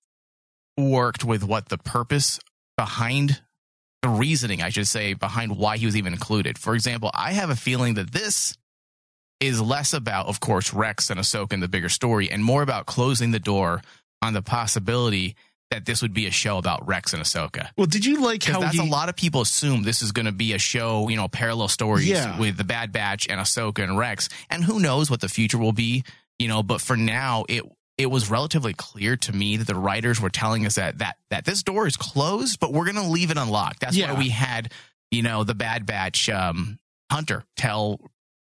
worked 0.77 1.25
with 1.25 1.43
what 1.43 1.71
the 1.71 1.79
purpose 1.79 2.39
behind 2.77 3.41
the 4.03 4.09
reasoning, 4.09 4.63
I 4.63 4.71
should 4.71 4.89
say, 4.89 5.15
behind 5.15 5.57
why 5.57 5.77
he 5.77 5.87
was 5.87 5.97
even 5.97 6.13
included. 6.13 6.59
For 6.59 6.75
example, 6.75 7.11
I 7.15 7.33
have 7.33 7.51
a 7.51 7.57
feeling 7.57 7.95
that 7.95 8.13
this 8.13 8.57
is 9.41 9.61
less 9.61 9.93
about, 9.93 10.27
of 10.27 10.41
course, 10.41 10.73
Rex 10.73 11.11
and 11.11 11.19
Ahsoka 11.21 11.53
and 11.53 11.63
the 11.63 11.69
bigger 11.69 11.89
story, 11.89 12.31
and 12.31 12.43
more 12.45 12.63
about 12.63 12.87
closing 12.87 13.31
the 13.31 13.39
door 13.41 13.83
on 14.21 14.33
the 14.35 14.43
possibility 14.43 15.35
that 15.71 15.87
this 15.87 16.03
would 16.03 16.13
be 16.13 16.27
a 16.27 16.31
show 16.31 16.59
about 16.59 16.87
Rex 16.87 17.13
and 17.15 17.23
Ahsoka. 17.23 17.71
Well, 17.79 17.87
did 17.87 18.05
you 18.05 18.21
like 18.23 18.43
how 18.45 18.61
that's 18.61 18.75
he, 18.79 18.87
a 18.87 18.91
lot 18.91 19.09
of 19.09 19.17
people 19.17 19.41
assume 19.41 19.83
this 19.85 20.03
is 20.03 20.13
going 20.13 20.27
to 20.27 20.33
be 20.33 20.53
a 20.53 20.59
show, 20.59 21.09
you 21.09 21.17
know, 21.17 21.29
parallel 21.29 21.69
stories 21.69 22.09
Yeah. 22.09 22.39
with 22.39 22.57
the 22.57 22.65
Bad 22.65 22.93
Batch 22.93 23.27
and 23.29 23.41
Ahsoka 23.41 23.83
and 23.83 23.97
Rex, 23.97 24.29
and 24.51 24.63
who 24.63 24.81
knows 24.81 25.11
what 25.11 25.21
the 25.21 25.29
future 25.29 25.59
will 25.59 25.73
be, 25.73 26.05
you 26.39 26.47
know. 26.47 26.63
But 26.63 26.81
for 26.83 26.97
now, 26.97 27.45
it 27.49 27.65
it 28.03 28.11
was 28.11 28.29
relatively 28.31 28.75
clear 28.75 29.17
to 29.17 29.33
me 29.33 29.57
that 29.57 29.67
the 29.67 29.75
writers 29.75 30.21
were 30.21 30.31
telling 30.31 30.67
us 30.67 30.75
that 30.75 30.99
that 30.99 31.17
that 31.31 31.45
this 31.45 31.63
door 31.63 31.87
is 31.87 31.97
closed, 31.97 32.61
but 32.61 32.73
we're 32.73 32.85
going 32.85 32.97
to 32.97 33.11
leave 33.11 33.31
it 33.31 33.39
unlocked. 33.39 33.81
That's 33.81 33.97
Yeah. 33.97 34.13
why 34.13 34.19
we 34.19 34.29
had, 34.29 34.73
you 35.11 35.23
know, 35.23 35.45
the 35.45 35.55
Bad 35.55 35.87
Batch 35.87 36.29
um, 36.29 36.79
Hunter 37.11 37.45
tell 37.57 38.01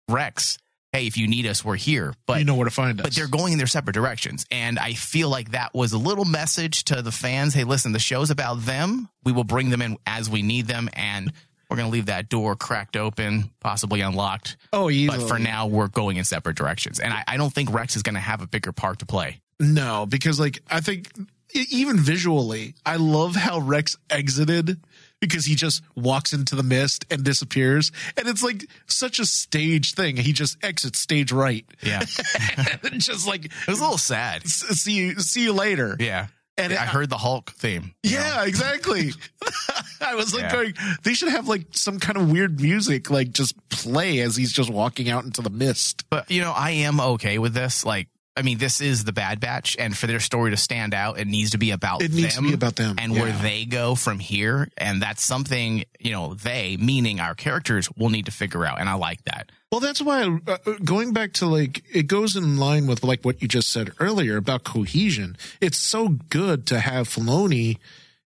Rex, 0.09 0.57
"Hey, 0.91 1.07
if 1.07 1.17
you 1.17 1.27
need 1.27 1.45
us, 1.47 1.63
we're 1.65 1.75
here." 1.75 2.13
But 2.27 2.39
you 2.39 2.45
know 2.45 2.55
where 2.55 2.65
to 2.65 2.71
find 2.71 2.99
us. 2.99 3.03
but 3.05 3.15
they're 3.15 3.27
going 3.27 3.53
in 3.53 3.57
their 3.57 3.67
separate 3.67 3.93
directions. 3.93 4.45
And 4.51 4.77
I 4.77 4.93
feel 4.93 5.29
like 5.29 5.51
that 5.51 5.73
was 5.73 5.93
a 5.93 5.97
little 5.97 6.25
message 6.25 6.83
to 6.85 7.01
the 7.01 7.11
fans. 7.11 7.53
Hey, 7.53 7.63
listen, 7.63 7.91
the 7.91 7.99
show's 7.99 8.29
about 8.29 8.61
them. 8.61 9.09
We 9.23 9.31
will 9.31 9.43
bring 9.43 9.69
them 9.71 9.81
in 9.81 9.97
as 10.05 10.29
we 10.29 10.41
need 10.43 10.67
them. 10.67 10.89
And 10.93 11.31
we're 11.69 11.77
going 11.77 11.87
to 11.89 11.91
leave 11.93 12.05
that 12.05 12.29
door 12.29 12.55
cracked 12.55 12.95
open, 12.95 13.49
possibly 13.59 14.01
unlocked. 14.01 14.55
oh, 14.71 14.91
easily. 14.91 15.17
But 15.17 15.27
for 15.27 15.39
now, 15.39 15.65
we're 15.65 15.87
going 15.87 16.17
in 16.17 16.23
separate 16.23 16.55
directions. 16.55 16.99
And 16.99 17.11
I, 17.11 17.23
I 17.27 17.37
don't 17.37 17.51
think 17.51 17.73
Rex 17.73 17.95
is 17.95 18.03
going 18.03 18.13
to 18.13 18.19
have 18.21 18.41
a 18.43 18.47
bigger 18.47 18.71
part 18.71 18.99
to 18.99 19.07
play. 19.07 19.41
No, 19.59 20.05
because 20.05 20.39
like 20.39 20.59
I 20.69 20.81
think 20.81 21.07
even 21.53 21.97
visually, 21.99 22.75
I 22.85 22.97
love 22.97 23.35
how 23.35 23.59
Rex 23.59 23.95
exited 24.09 24.81
because 25.21 25.45
he 25.45 25.55
just 25.55 25.81
walks 25.95 26.33
into 26.33 26.55
the 26.55 26.63
mist 26.63 27.05
and 27.09 27.23
disappears, 27.23 27.91
and 28.17 28.27
it's 28.27 28.43
like 28.43 28.65
such 28.87 29.19
a 29.19 29.25
stage 29.25 29.93
thing. 29.93 30.17
He 30.17 30.33
just 30.33 30.57
exits 30.63 30.99
stage 30.99 31.31
right, 31.31 31.65
Yeah. 31.81 32.01
just 32.97 33.25
like 33.27 33.45
It 33.45 33.51
was 33.67 33.79
a 33.79 33.83
little 33.83 33.97
sad. 33.97 34.43
"S- 34.43 34.65
see 34.81 34.91
you, 34.93 35.19
see 35.19 35.43
you 35.43 35.53
later. 35.53 35.95
Yeah. 35.99 36.27
And 36.57 36.71
I 36.73 36.83
it- 36.83 36.89
heard 36.89 37.09
the 37.09 37.17
Hulk 37.17 37.51
theme. 37.51 37.95
you 38.03 38.15
know? 38.15 38.17
Yeah, 38.21 38.43
exactly. 38.45 39.11
I 40.01 40.15
was 40.15 40.33
like 40.33 40.43
Yeah. 40.43 40.51
going, 40.51 40.73
they 41.03 41.13
should 41.13 41.29
have 41.29 41.47
like 41.47 41.67
some 41.71 41.99
kind 41.99 42.17
of 42.17 42.29
weird 42.29 42.59
music, 42.59 43.09
like 43.09 43.31
just 43.31 43.55
play 43.69 44.19
as 44.19 44.35
he's 44.35 44.51
just 44.51 44.69
walking 44.69 45.09
out 45.09 45.23
into 45.23 45.41
the 45.41 45.49
mist. 45.49 46.03
But 46.09 46.29
you 46.29 46.41
know, 46.41 46.51
I 46.51 46.71
am 46.71 46.99
okay 46.99 47.39
with 47.39 47.53
this. 47.53 47.85
Like, 47.85 48.07
I 48.37 48.41
mean, 48.41 48.57
this 48.57 48.81
is 48.81 49.05
the 49.05 49.13
Bad 49.13 49.39
Batch, 49.39 49.77
and 49.79 49.97
for 49.97 50.07
their 50.07 50.19
story 50.19 50.51
to 50.51 50.57
stand 50.57 50.93
out, 50.93 51.17
it 51.17 51.27
needs 51.27 51.51
to 51.51 51.57
be 51.57 51.71
about 51.71 52.01
It 52.01 52.11
needs 52.11 52.35
to 52.35 52.41
be 52.41 52.53
about 52.53 52.75
them, 52.75 52.97
and 52.99 53.13
where 53.13 53.31
they 53.31 53.63
go 53.65 53.95
from 53.95 54.19
here. 54.19 54.69
And 54.77 55.01
that's 55.01 55.23
something 55.23 55.85
you 55.99 56.11
know 56.11 56.33
they, 56.33 56.77
meaning 56.77 57.19
our 57.21 57.33
characters, 57.33 57.89
will 57.97 58.09
need 58.09 58.25
to 58.25 58.31
figure 58.31 58.65
out. 58.65 58.79
And 58.79 58.89
I 58.89 58.95
like 58.95 59.23
that. 59.23 59.51
Well, 59.71 59.79
that's 59.79 60.01
why 60.01 60.23
uh, 60.47 60.57
going 60.83 61.13
back 61.13 61.33
to 61.33 61.45
like 61.47 61.83
it 61.93 62.07
goes 62.07 62.35
in 62.35 62.57
line 62.57 62.87
with 62.87 63.03
like 63.03 63.23
what 63.23 63.41
you 63.41 63.47
just 63.47 63.71
said 63.71 63.91
earlier 63.99 64.35
about 64.35 64.63
cohesion. 64.63 65.37
It's 65.61 65.77
so 65.77 66.09
good 66.29 66.65
to 66.67 66.79
have 66.81 67.07
Filoni 67.07 67.77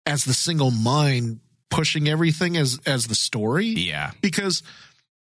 as 0.06 0.26
the 0.26 0.34
single 0.34 0.72
mind 0.72 1.42
pushing 1.70 2.10
everything 2.10 2.58
as 2.58 2.80
as 2.86 3.08
the 3.08 3.16
story 3.16 3.68
Yeah, 3.68 4.12
because 4.22 4.64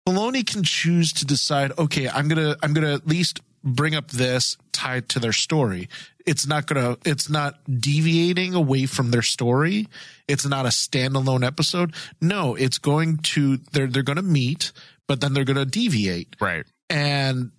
Filoni 0.07 0.47
can 0.47 0.63
choose 0.63 1.13
to 1.15 1.25
decide, 1.25 1.73
okay, 1.79 2.09
I'm 2.09 2.29
gonna 2.29 2.57
I'm 2.63 2.73
gonna 2.73 2.95
at 2.95 3.07
least 3.07 3.41
bring 3.67 3.95
up 3.95 4.11
this 4.13 4.57
tied 4.73 5.09
to 5.11 5.19
their 5.19 5.33
story. 5.33 5.89
It's 6.25 6.47
not 6.47 6.67
gonna 6.67 6.97
it's 7.05 7.29
not 7.29 7.59
deviating 7.69 8.55
away 8.55 8.87
from 8.87 9.11
their 9.11 9.23
story. 9.23 9.89
It's 10.29 10.47
not 10.47 10.65
a 10.65 10.71
standalone 10.71 11.45
episode. 11.47 11.95
No, 12.21 12.55
it's 12.55 12.79
going 12.79 13.19
to 13.19 13.59
they're 13.73 13.87
they're 13.87 14.03
gonna 14.03 14.23
meet, 14.23 14.73
but 15.07 15.21
then 15.21 15.35
they're 15.35 15.45
gonna 15.45 15.67
deviate. 15.67 16.37
right. 16.41 16.65
And 16.89 17.51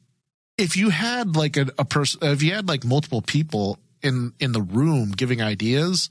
if 0.57 0.77
you 0.77 0.89
had 0.89 1.35
like 1.35 1.57
a, 1.57 1.67
a 1.77 1.85
person 1.85 2.19
if 2.23 2.41
you 2.41 2.53
had 2.53 2.67
like 2.67 2.83
multiple 2.83 3.21
people 3.21 3.79
in 4.01 4.33
in 4.39 4.53
the 4.53 4.61
room 4.61 5.11
giving 5.11 5.41
ideas, 5.41 6.09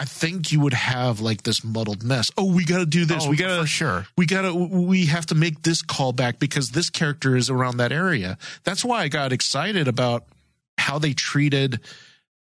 I 0.00 0.04
think 0.06 0.50
you 0.50 0.60
would 0.60 0.72
have 0.72 1.20
like 1.20 1.42
this 1.42 1.62
muddled 1.62 2.02
mess. 2.02 2.30
Oh, 2.38 2.50
we 2.54 2.64
got 2.64 2.78
to 2.78 2.86
do 2.86 3.04
this. 3.04 3.26
Oh, 3.26 3.30
we 3.30 3.36
got 3.36 3.54
to 3.56 3.60
for 3.62 3.66
sure. 3.66 4.06
we 4.16 4.24
gotta 4.24 4.54
we 4.54 5.06
have 5.06 5.26
to 5.26 5.34
make 5.34 5.62
this 5.62 5.82
callback 5.82 6.38
because 6.38 6.70
this 6.70 6.88
character 6.88 7.36
is 7.36 7.50
around 7.50 7.76
that 7.76 7.92
area 7.92 8.38
that's 8.64 8.82
why 8.84 9.02
i 9.02 9.08
got 9.08 9.30
excited 9.32 9.86
about 9.88 10.24
how 10.78 10.98
they 10.98 11.12
treated 11.12 11.80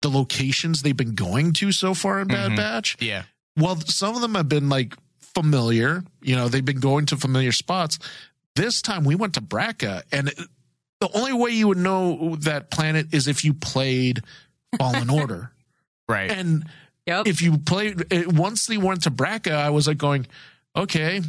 the 0.03 0.09
locations 0.09 0.83
they've 0.83 0.97
been 0.97 1.15
going 1.17 1.53
to 1.55 1.73
so 1.73 1.93
far 1.93 2.21
in 2.21 2.29
Bad 2.29 2.53
Mhm. 2.53 2.57
Batch. 2.57 2.97
Yeah. 3.01 3.25
Well, 3.57 3.79
some 3.81 4.15
of 4.15 4.21
them 4.23 4.35
have 4.37 4.49
been 4.49 4.69
like 4.69 4.95
familiar. 5.35 6.05
You 6.23 6.37
know, 6.37 6.49
they've 6.49 6.65
been 6.65 6.81
going 6.81 7.07
to 7.07 7.17
familiar 7.17 7.53
spots. 7.53 7.99
This 8.57 8.81
time 8.81 9.05
we 9.05 9.15
went 9.15 9.35
to 9.35 9.41
Bracca, 9.43 10.03
and 10.13 10.29
it- 10.29 10.39
the 11.01 11.11
only 11.15 11.33
way 11.33 11.51
you 11.51 11.67
would 11.69 11.79
know 11.79 12.37
that 12.41 12.71
planet 12.71 13.09
is 13.13 13.27
if 13.27 13.45
you 13.45 13.55
played 13.55 14.21
Fallen 14.79 15.09
Order. 15.21 15.51
Right. 16.09 16.31
And 16.31 16.65
Yep. 17.11 17.27
if 17.27 17.43
you 17.43 17.59
play 17.59 17.95
it, 18.11 18.33
once 18.33 18.67
they 18.67 18.77
went 18.79 19.03
to 19.03 19.11
Bracca, 19.11 19.53
I 19.53 19.71
was 19.71 19.87
like 19.89 19.99
going, 19.99 20.27
okay, 20.77 21.21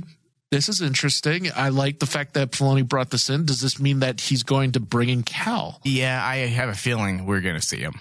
this 0.52 0.70
is 0.70 0.82
interesting. 0.82 1.50
I 1.56 1.70
like 1.70 2.00
the 2.00 2.06
fact 2.06 2.36
that 2.36 2.52
Filoni 2.52 2.88
brought 2.88 3.10
this 3.10 3.30
in. 3.30 3.46
Does 3.46 3.62
this 3.62 3.80
mean 3.80 4.00
that 4.00 4.22
he's 4.22 4.44
going 4.44 4.74
to 4.74 4.80
bring 4.80 5.10
in 5.10 5.24
Cal? 5.24 5.80
yeah, 5.84 6.24
I 6.24 6.38
have 6.38 6.70
a 6.70 6.76
feeling 6.76 7.26
we're 7.26 7.42
going 7.42 7.56
to 7.56 7.62
see 7.66 7.78
him. 7.80 7.94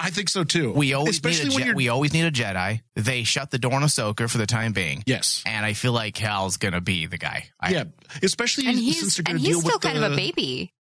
I 0.00 0.10
think 0.10 0.28
so 0.28 0.44
too. 0.44 0.72
We 0.72 0.94
always 0.94 1.16
especially 1.16 1.48
need 1.48 1.54
a 1.54 1.56
when 1.56 1.66
Je- 1.66 1.74
we 1.74 1.88
always 1.88 2.12
need 2.12 2.24
a 2.24 2.30
Jedi. 2.30 2.82
They 2.94 3.24
shut 3.24 3.50
the 3.50 3.58
door 3.58 3.74
on 3.74 3.82
Ahsoka 3.82 4.30
for 4.30 4.38
the 4.38 4.46
time 4.46 4.72
being. 4.72 5.02
yes, 5.06 5.42
And 5.44 5.66
I 5.66 5.72
feel 5.72 5.92
like 5.92 6.14
Cal's 6.14 6.56
going 6.56 6.74
to 6.74 6.80
be 6.80 7.06
the 7.06 7.18
guy. 7.18 7.48
I, 7.60 7.70
yeah, 7.72 7.84
especially 8.22 8.68
and 8.68 8.76
since 8.78 8.86
he's 9.00 9.16
they're 9.16 9.24
going 9.24 9.36
and 9.36 9.44
to 9.44 9.46
he's 9.48 9.56
deal 9.56 9.60
still 9.62 9.76
with 9.78 9.82
kind 9.82 9.98
the, 9.98 10.06
of 10.06 10.12
a 10.12 10.16
baby. 10.16 10.72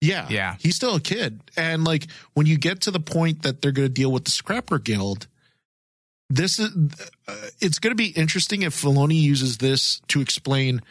Yeah. 0.00 0.26
Yeah. 0.30 0.56
He's 0.60 0.76
still 0.76 0.94
a 0.94 1.00
kid. 1.00 1.40
And 1.56 1.82
like 1.84 2.06
when 2.34 2.46
you 2.46 2.56
get 2.56 2.82
to 2.82 2.90
the 2.92 3.00
point 3.00 3.42
that 3.42 3.62
they're 3.62 3.72
going 3.72 3.88
to 3.88 3.92
deal 3.92 4.12
with 4.12 4.24
the 4.24 4.30
Scrapper 4.30 4.78
Guild, 4.78 5.26
this 6.28 6.58
is 6.58 6.70
uh, 7.28 7.34
it's 7.60 7.78
going 7.78 7.92
to 7.92 7.96
be 7.96 8.08
interesting 8.08 8.62
if 8.62 8.74
Filoni 8.74 9.20
uses 9.20 9.58
this 9.58 10.00
to 10.08 10.20
explain 10.20 10.82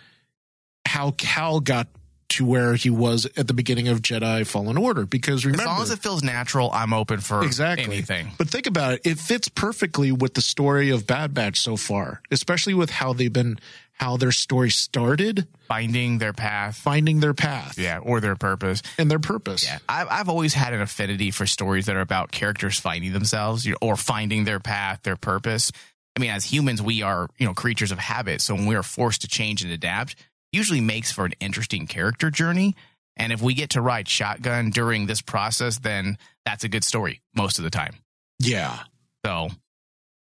how 0.85 1.11
Cal 1.11 1.59
got 1.59 1.87
to 2.29 2.45
where 2.45 2.75
he 2.75 2.89
was 2.89 3.25
at 3.37 3.47
the 3.47 3.53
beginning 3.53 3.87
of 3.87 4.01
Jedi 4.01 4.45
Fallen 4.47 4.77
Order 4.77 5.05
because 5.05 5.45
remember, 5.45 5.63
As 5.63 5.67
long 5.67 5.81
as 5.83 5.91
it 5.91 5.99
feels 5.99 6.23
natural, 6.23 6.71
I'm 6.73 6.91
open 6.93 7.19
for 7.19 7.43
exactly 7.43 7.85
anything. 7.85 8.29
But 8.37 8.49
think 8.49 8.67
about 8.67 8.93
it; 8.95 9.01
it 9.05 9.19
fits 9.19 9.47
perfectly 9.47 10.11
with 10.11 10.33
the 10.33 10.41
story 10.41 10.89
of 10.89 11.05
Bad 11.07 11.33
Batch 11.33 11.59
so 11.59 11.77
far, 11.77 12.21
especially 12.31 12.73
with 12.73 12.89
how 12.89 13.13
they've 13.13 13.31
been, 13.31 13.59
how 13.93 14.17
their 14.17 14.31
story 14.31 14.69
started, 14.71 15.47
Finding 15.67 16.17
their 16.17 16.33
path. 16.33 16.75
finding 16.75 17.19
their 17.19 17.33
path, 17.33 17.77
Yeah, 17.77 17.99
or 17.99 18.19
their 18.19 18.35
purpose. 18.35 18.81
and 18.97 19.09
their 19.09 19.19
purpose. 19.19 19.63
Yeah, 19.63 19.77
I've, 19.87 20.07
I've 20.09 20.29
always 20.29 20.53
had 20.53 20.73
an 20.73 20.81
affinity 20.81 21.31
for 21.31 21.45
stories 21.45 21.85
that 21.85 21.95
are 21.95 22.01
about 22.01 22.31
characters 22.31 22.79
finding 22.79 23.13
themselves 23.13 23.67
or 23.81 23.95
finding 23.95 24.43
their 24.45 24.59
path, 24.59 25.01
their 25.03 25.15
purpose. 25.15 25.71
I 26.17 26.21
mean, 26.21 26.31
as 26.31 26.45
humans, 26.45 26.81
we 26.81 27.01
are 27.03 27.29
you 27.37 27.45
know 27.45 27.53
creatures 27.53 27.91
of 27.91 27.99
habit, 27.99 28.41
so 28.41 28.55
when 28.55 28.65
we 28.65 28.75
are 28.75 28.83
forced 28.83 29.21
to 29.21 29.27
change 29.27 29.63
and 29.63 29.71
adapt, 29.71 30.15
usually 30.55 30.81
makes 30.81 31.11
for 31.11 31.25
an 31.25 31.33
interesting 31.39 31.85
character 31.87 32.31
journey. 32.31 32.75
And 33.17 33.31
if 33.31 33.41
we 33.41 33.53
get 33.53 33.71
to 33.71 33.81
ride 33.81 34.07
shotgun 34.09 34.71
during 34.71 35.05
this 35.05 35.21
process, 35.21 35.77
then 35.79 36.17
that's 36.45 36.63
a 36.63 36.69
good 36.69 36.83
story 36.83 37.21
most 37.35 37.57
of 37.59 37.63
the 37.63 37.69
time. 37.69 37.95
yeah. 38.39 38.79
So, 39.25 39.49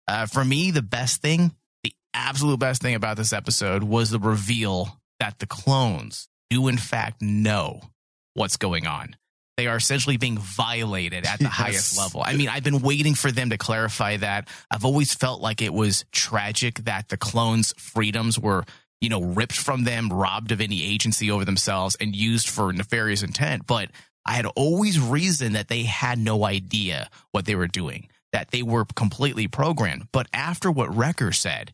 uh, 0.07 0.25
for 0.27 0.45
me, 0.45 0.71
the 0.71 0.81
best 0.81 1.21
thing, 1.21 1.51
the 1.83 1.91
absolute 2.13 2.59
best 2.59 2.81
thing 2.81 2.95
about 2.95 3.17
this 3.17 3.33
episode 3.33 3.83
was 3.83 4.09
the 4.09 4.19
reveal 4.19 4.99
that 5.19 5.39
the 5.39 5.47
clones 5.47 6.29
do, 6.49 6.67
in 6.67 6.77
fact, 6.77 7.21
know 7.21 7.81
what's 8.35 8.55
going 8.57 8.85
on. 8.87 9.15
They 9.57 9.67
are 9.67 9.75
essentially 9.77 10.17
being 10.17 10.37
violated 10.37 11.25
at 11.25 11.39
the 11.39 11.45
Yes. 11.45 11.53
highest 11.53 11.97
level. 11.97 12.21
I 12.23 12.35
mean, 12.35 12.49
I've 12.49 12.63
been 12.63 12.81
waiting 12.81 13.15
for 13.15 13.31
them 13.31 13.49
to 13.49 13.57
clarify 13.57 14.17
that. 14.17 14.47
I've 14.71 14.85
always 14.85 15.13
felt 15.13 15.41
like 15.41 15.61
it 15.61 15.73
was 15.73 16.05
tragic 16.11 16.75
that 16.85 17.09
the 17.09 17.17
clones' 17.17 17.73
freedoms 17.77 18.37
were, 18.39 18.63
you 19.01 19.09
know, 19.09 19.21
ripped 19.21 19.57
from 19.57 19.83
them, 19.83 20.11
robbed 20.11 20.51
of 20.51 20.61
any 20.61 20.83
agency 20.83 21.29
over 21.29 21.45
themselves, 21.45 21.95
and 21.99 22.15
used 22.15 22.49
for 22.49 22.71
nefarious 22.71 23.23
intent. 23.23 23.67
But 23.67 23.91
I 24.25 24.33
had 24.33 24.45
always 24.55 24.99
reasoned 24.99 25.55
that 25.55 25.67
they 25.67 25.83
had 25.83 26.17
no 26.17 26.45
idea 26.45 27.09
what 27.31 27.45
they 27.45 27.55
were 27.55 27.67
doing, 27.67 28.09
that 28.31 28.51
they 28.51 28.63
were 28.63 28.85
completely 28.95 29.47
programmed. 29.47 30.07
But 30.11 30.27
after 30.33 30.71
what 30.71 30.95
Wrecker 30.95 31.31
said, 31.31 31.71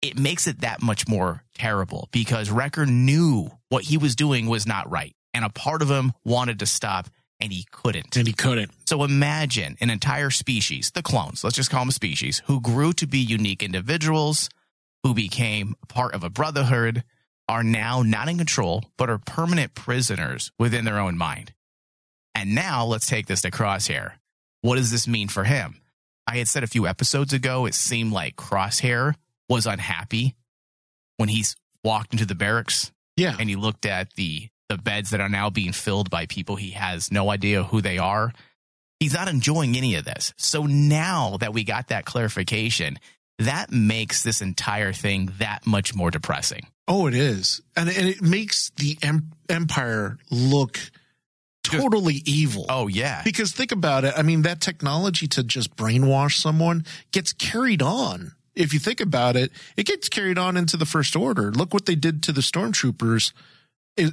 it 0.00 0.18
makes 0.18 0.46
it 0.46 0.60
that 0.60 0.80
much 0.80 1.08
more 1.08 1.42
terrible 1.54 2.08
because 2.12 2.50
Wrecker 2.50 2.86
knew 2.86 3.50
what 3.68 3.84
he 3.84 3.98
was 3.98 4.14
doing 4.14 4.46
was 4.46 4.66
not 4.66 4.90
right. 4.90 5.14
And 5.34 5.44
a 5.44 5.50
part 5.50 5.82
of 5.82 5.90
him 5.90 6.12
wanted 6.24 6.60
to 6.60 6.66
stop 6.66 7.08
and 7.40 7.52
he 7.52 7.66
couldn't. 7.70 8.16
And 8.16 8.26
he 8.26 8.32
couldn't. 8.32 8.70
So 8.86 9.04
imagine 9.04 9.76
an 9.80 9.90
entire 9.90 10.30
species, 10.30 10.90
the 10.92 11.02
clones, 11.02 11.44
let's 11.44 11.56
just 11.56 11.70
call 11.70 11.80
them 11.80 11.88
a 11.88 11.92
species, 11.92 12.42
who 12.46 12.60
grew 12.60 12.92
to 12.94 13.06
be 13.06 13.18
unique 13.18 13.62
individuals, 13.62 14.48
who 15.02 15.14
became 15.14 15.74
part 15.88 16.14
of 16.14 16.24
a 16.24 16.30
brotherhood, 16.30 17.04
are 17.48 17.62
now 17.62 18.02
not 18.02 18.28
in 18.28 18.36
control, 18.36 18.84
but 18.96 19.08
are 19.08 19.18
permanent 19.18 19.74
prisoners 19.74 20.50
within 20.58 20.84
their 20.84 20.98
own 20.98 21.16
mind. 21.16 21.52
And 22.34 22.54
now 22.54 22.84
let's 22.84 23.06
take 23.06 23.26
this 23.26 23.40
to 23.42 23.50
Crosshair. 23.50 24.12
What 24.60 24.76
does 24.76 24.90
this 24.90 25.08
mean 25.08 25.28
for 25.28 25.44
him? 25.44 25.80
I 26.26 26.36
had 26.36 26.48
said 26.48 26.62
a 26.62 26.66
few 26.68 26.86
episodes 26.86 27.32
ago, 27.32 27.64
it 27.64 27.74
seemed 27.74 28.12
like 28.12 28.36
Crosshair 28.36 29.14
was 29.48 29.66
unhappy 29.66 30.34
when 31.16 31.30
he 31.30 31.44
walked 31.82 32.12
into 32.12 32.26
the 32.26 32.34
barracks 32.34 32.92
Yeah. 33.16 33.34
and 33.38 33.48
he 33.48 33.56
looked 33.56 33.86
at 33.86 34.12
the 34.14 34.48
the 34.68 34.76
beds 34.76 35.10
that 35.10 35.20
are 35.22 35.30
now 35.30 35.48
being 35.48 35.72
filled 35.72 36.10
by 36.10 36.26
people 36.26 36.56
he 36.56 36.72
has 36.72 37.10
no 37.10 37.30
idea 37.30 37.62
who 37.64 37.80
they 37.80 37.96
are 37.96 38.32
he's 39.00 39.14
not 39.14 39.26
enjoying 39.28 39.76
any 39.78 39.94
of 39.94 40.04
this 40.04 40.34
so 40.36 40.66
now 40.66 41.38
that 41.38 41.54
we 41.54 41.64
got 41.64 41.88
that 41.88 42.04
clarification 42.04 42.98
that 43.38 43.70
makes 43.70 44.22
this 44.22 44.40
entire 44.40 44.92
thing 44.92 45.30
that 45.38 45.66
much 45.66 45.94
more 45.94 46.10
depressing 46.10 46.66
Oh, 46.90 47.06
it 47.06 47.14
is, 47.14 47.60
and 47.76 47.88
and 47.90 48.08
it 48.08 48.22
makes 48.22 48.70
the 48.78 48.96
em- 49.02 49.32
empire 49.50 50.18
look 50.30 50.78
totally 51.62 52.22
evil. 52.24 52.64
oh 52.70 52.88
yeah 52.88 53.20
because 53.24 53.52
think 53.52 53.72
about 53.72 54.04
it. 54.04 54.14
I 54.16 54.22
mean, 54.22 54.40
that 54.42 54.60
technology 54.62 55.26
to 55.28 55.42
just 55.44 55.76
brainwash 55.76 56.38
someone 56.38 56.84
gets 57.12 57.32
carried 57.34 57.82
on. 57.82 58.32
If 58.54 58.72
you 58.72 58.80
think 58.80 59.00
about 59.00 59.36
it, 59.36 59.52
it 59.76 59.84
gets 59.86 60.08
carried 60.08 60.38
on 60.38 60.56
into 60.56 60.76
the 60.78 60.86
First 60.86 61.14
Order. 61.14 61.52
Look 61.52 61.72
what 61.74 61.84
they 61.86 61.94
did 61.94 62.22
to 62.24 62.32
the 62.32 62.40
stormtroopers, 62.40 63.32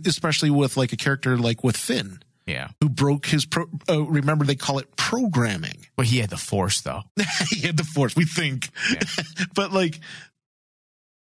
especially 0.06 0.50
with 0.50 0.76
like 0.78 0.92
a 0.94 0.98
character 0.98 1.38
like 1.38 1.64
with 1.64 1.78
Finn, 1.78 2.20
yeah 2.46 2.70
who 2.82 2.90
broke 2.90 3.26
his. 3.26 3.46
Pro- 3.46 3.70
uh, 3.90 4.04
remember, 4.04 4.46
they 4.46 4.56
call 4.56 4.80
it 4.80 4.96
programming. 4.96 5.88
but 5.96 6.06
he 6.06 6.20
had 6.20 6.30
the 6.30 6.38
force 6.38 6.82
though 6.82 7.02
he 7.50 7.62
had 7.66 7.78
the 7.78 7.84
force 7.84 8.16
we 8.16 8.26
think 8.26 8.70
Yeah. 8.92 9.02
but 9.56 9.72
like 9.72 10.00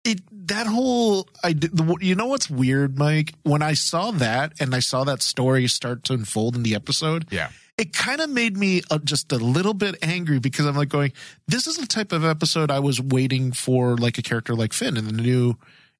it 0.05 0.20
that 0.48 0.66
whole 0.66 1.26
i 1.42 1.52
the, 1.52 1.96
you 2.00 2.14
know 2.14 2.26
what's 2.26 2.48
weird 2.48 2.98
mike 2.98 3.35
when 3.42 3.61
i 3.62 3.74
saw 3.74 4.11
that 4.12 4.52
and 4.61 4.74
i 4.74 4.79
saw 4.79 5.05
that 5.05 5.20
story 5.22 5.66
start 5.66 6.05
to 6.05 6.12
unfold 6.12 6.55
in 6.55 6.62
the 6.62 6.74
episode 6.74 7.26
yeah 7.31 7.50
it 7.76 7.92
kind 7.92 8.20
of 8.20 8.31
made 8.31 8.57
me 8.57 8.83
uh, 8.90 8.98
just 8.98 9.33
a 9.33 9.37
little 9.37 9.74
bit 9.74 9.96
angry 10.02 10.38
because 10.38 10.64
i'm 10.64 10.76
like 10.76 10.88
going 10.88 11.12
this 11.48 11.66
is 11.66 11.76
the 11.76 11.87
type 11.87 12.12
of 12.12 12.24
episode 12.24 12.70
i 12.70 12.79
was 12.79 13.00
waiting 13.00 13.50
for 13.52 13.96
like 13.96 14.16
a 14.16 14.22
character 14.22 14.55
like 14.55 14.72
finn 14.72 14.96
in 14.96 15.07
the 15.07 15.12
new 15.12 15.55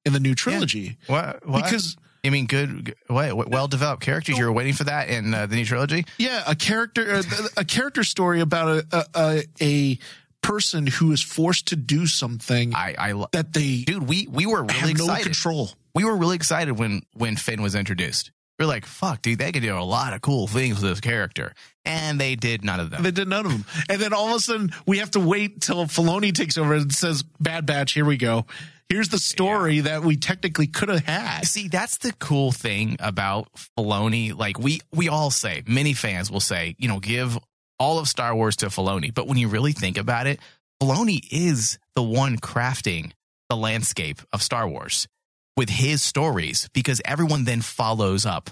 in 0.05 0.13
the 0.13 0.19
new 0.21 0.33
trilogy 0.35 0.97
what, 1.07 1.45
what? 1.45 1.65
because 1.65 1.97
you 2.23 2.31
mean 2.31 2.45
good 2.45 2.95
what, 3.07 3.49
well 3.49 3.67
developed 3.67 4.01
characters 4.03 4.37
you 4.37 4.45
were 4.45 4.51
waiting 4.51 4.73
for 4.73 4.83
that 4.85 5.09
in 5.09 5.33
uh, 5.33 5.45
the 5.45 5.55
new 5.55 5.65
trilogy 5.65 6.05
Yeah, 6.17 6.43
a 6.47 6.55
character, 6.55 7.15
a, 7.15 7.23
a 7.57 7.65
character 7.65 8.03
story 8.03 8.41
about 8.41 8.83
a, 8.91 9.05
a 9.15 9.43
a 9.61 9.99
person 10.41 10.87
who 10.87 11.11
is 11.11 11.21
forced 11.21 11.67
to 11.67 11.75
do 11.75 12.05
something 12.07 12.73
i 12.75 12.95
i 12.97 13.11
lo- 13.11 13.27
that 13.33 13.53
they 13.53 13.83
dude 13.85 14.07
we 14.07 14.27
we 14.31 14.45
were 14.45 14.63
really 14.63 14.73
have 14.73 14.97
no 14.97 15.03
excited 15.05 15.23
control. 15.23 15.71
we 15.93 16.05
were 16.05 16.15
really 16.15 16.35
excited 16.35 16.77
when 16.77 17.01
when 17.13 17.35
Finn 17.35 17.61
was 17.61 17.75
introduced. 17.75 18.31
We 18.59 18.65
are 18.65 18.67
like, 18.67 18.87
fuck, 18.87 19.21
dude, 19.21 19.37
they 19.37 19.51
could 19.51 19.61
do 19.61 19.77
a 19.77 19.85
lot 19.85 20.13
of 20.13 20.21
cool 20.21 20.47
things 20.47 20.81
with 20.81 20.89
this 20.89 20.99
character. 20.99 21.53
And 21.85 22.19
they 22.19 22.35
did 22.35 22.65
none 22.65 22.79
of 22.79 22.89
them. 22.89 23.03
They 23.03 23.11
did 23.11 23.27
none 23.27 23.45
of 23.45 23.51
them, 23.51 23.65
and 23.87 24.01
then 24.01 24.13
all 24.13 24.29
of 24.29 24.35
a 24.37 24.39
sudden 24.39 24.71
we 24.87 24.97
have 24.97 25.11
to 25.11 25.19
wait 25.19 25.61
till 25.61 25.85
Filoni 25.85 26.33
takes 26.33 26.57
over 26.57 26.73
and 26.73 26.91
says, 26.91 27.21
"Bad 27.39 27.67
Batch, 27.67 27.93
here 27.93 28.03
we 28.03 28.17
go. 28.17 28.47
Here's 28.89 29.09
the 29.09 29.19
story 29.19 29.81
that 29.81 30.03
we 30.03 30.15
technically 30.15 30.67
could 30.67 30.89
have 30.89 31.05
had." 31.05 31.45
See, 31.45 31.67
that's 31.67 31.97
the 31.97 32.13
cool 32.13 32.51
thing 32.51 32.97
about 32.99 33.49
Filoni. 33.77 34.35
Like 34.37 34.59
we 34.59 34.81
we 34.93 35.09
all 35.09 35.31
say, 35.31 35.63
many 35.67 35.93
fans 35.93 36.31
will 36.31 36.39
say, 36.39 36.75
you 36.77 36.87
know, 36.87 36.99
give 36.99 37.37
all 37.79 37.99
of 37.99 38.07
Star 38.07 38.35
Wars 38.35 38.55
to 38.57 38.67
Filoni. 38.67 39.13
But 39.13 39.27
when 39.27 39.37
you 39.37 39.47
really 39.47 39.73
think 39.73 39.97
about 39.97 40.27
it, 40.27 40.39
Filoni 40.81 41.21
is 41.31 41.79
the 41.95 42.03
one 42.03 42.37
crafting 42.37 43.11
the 43.49 43.57
landscape 43.57 44.21
of 44.33 44.41
Star 44.41 44.67
Wars 44.67 45.07
with 45.55 45.69
his 45.69 46.03
stories 46.03 46.69
because 46.73 47.01
everyone 47.03 47.45
then 47.45 47.61
follows 47.61 48.25
up 48.25 48.49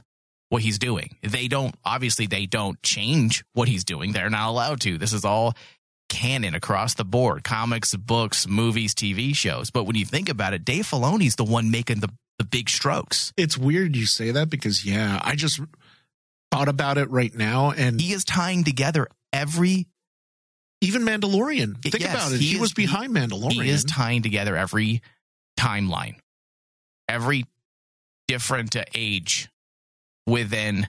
what 0.50 0.62
he's 0.62 0.80
doing. 0.80 1.15
They 1.21 1.48
don't 1.48 1.76
obviously 1.84 2.28
they 2.28 2.45
don't 2.45 2.82
change 2.82 3.43
what 3.54 3.67
he's 3.67 3.84
doing. 3.84 4.12
They're 4.12 4.30
not 4.30 4.50
allowed 4.50 4.82
to. 4.82 4.98
This 4.98 5.13
is 5.13 5.26
all 5.26 5.54
canon 6.10 6.56
across 6.56 6.94
the 6.94 7.04
board. 7.06 7.44
Comics, 7.44 7.96
books, 7.96 8.48
movies, 8.48 8.94
TV 8.94 9.36
shows. 9.36 9.70
But 9.72 9.86
when 9.86 9.96
you 9.96 10.06
think 10.06 10.30
about 10.30 10.54
it, 10.54 10.63
Dave 10.65 10.86
Filoni's 10.88 11.36
the 11.36 11.46
one 11.46 11.72
making 11.72 12.00
the 12.00 12.10
the 12.38 12.44
big 12.46 12.70
strokes. 12.70 13.32
It's 13.38 13.58
weird 13.58 13.96
you 13.96 14.06
say 14.06 14.32
that 14.32 14.50
because 14.50 14.86
yeah, 14.86 15.22
I 15.24 15.36
just 15.36 15.60
thought 16.52 16.68
about 16.68 16.98
it 16.98 17.10
right 17.10 17.34
now, 17.34 17.72
and 17.72 18.00
He 18.00 18.12
is 18.12 18.26
tying 18.26 18.63
together 18.65 19.08
every 19.32 19.88
even 20.82 21.04
Mandalorian. 21.04 21.82
Think 21.82 22.00
Yes, 22.00 22.13
about 22.13 22.34
it. 22.34 22.41
he 22.41 22.48
He, 22.48 22.56
is- 22.56 22.62
was 22.62 22.74
behind 22.74 23.13
Mandalorian. 23.15 23.63
he 23.63 23.70
is 23.70 23.86
tying 23.86 24.22
together 24.22 24.58
every 24.58 25.02
timeline, 25.58 26.15
every 27.08 27.46
different 28.28 28.76
uh, 28.76 28.84
age 28.94 29.48
within 30.28 30.88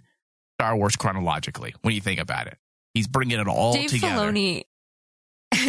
Star 0.59 0.77
Wars 0.77 0.97
chronologically. 0.97 1.75
When 1.83 1.95
you 1.95 2.01
think 2.01 2.19
about 2.21 2.49
it, 2.49 2.59
He's 2.95 3.07
bringing 3.07 3.39
it 3.39 3.47
all 3.47 3.75
Dave 3.75 3.91
together. 3.91 4.33
Filoni. 4.33 4.63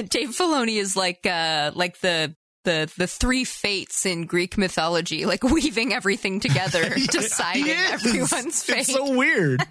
Dave 0.10 0.29
Filoni 0.29 0.77
is 0.77 0.95
like 0.95 1.25
uh 1.25 1.71
like 1.75 1.99
the 1.99 2.36
the 2.63 2.91
the 2.97 3.07
three 3.07 3.43
fates 3.43 4.05
in 4.05 4.25
Greek 4.25 4.57
mythology, 4.57 5.25
like 5.31 5.43
weaving 5.43 5.93
everything 5.93 6.39
together, 6.39 6.89
deciding 7.12 7.69
everyone's 7.69 8.63
fate. 8.63 8.79
It's 8.79 8.93
so 8.93 9.15
weird. 9.15 9.63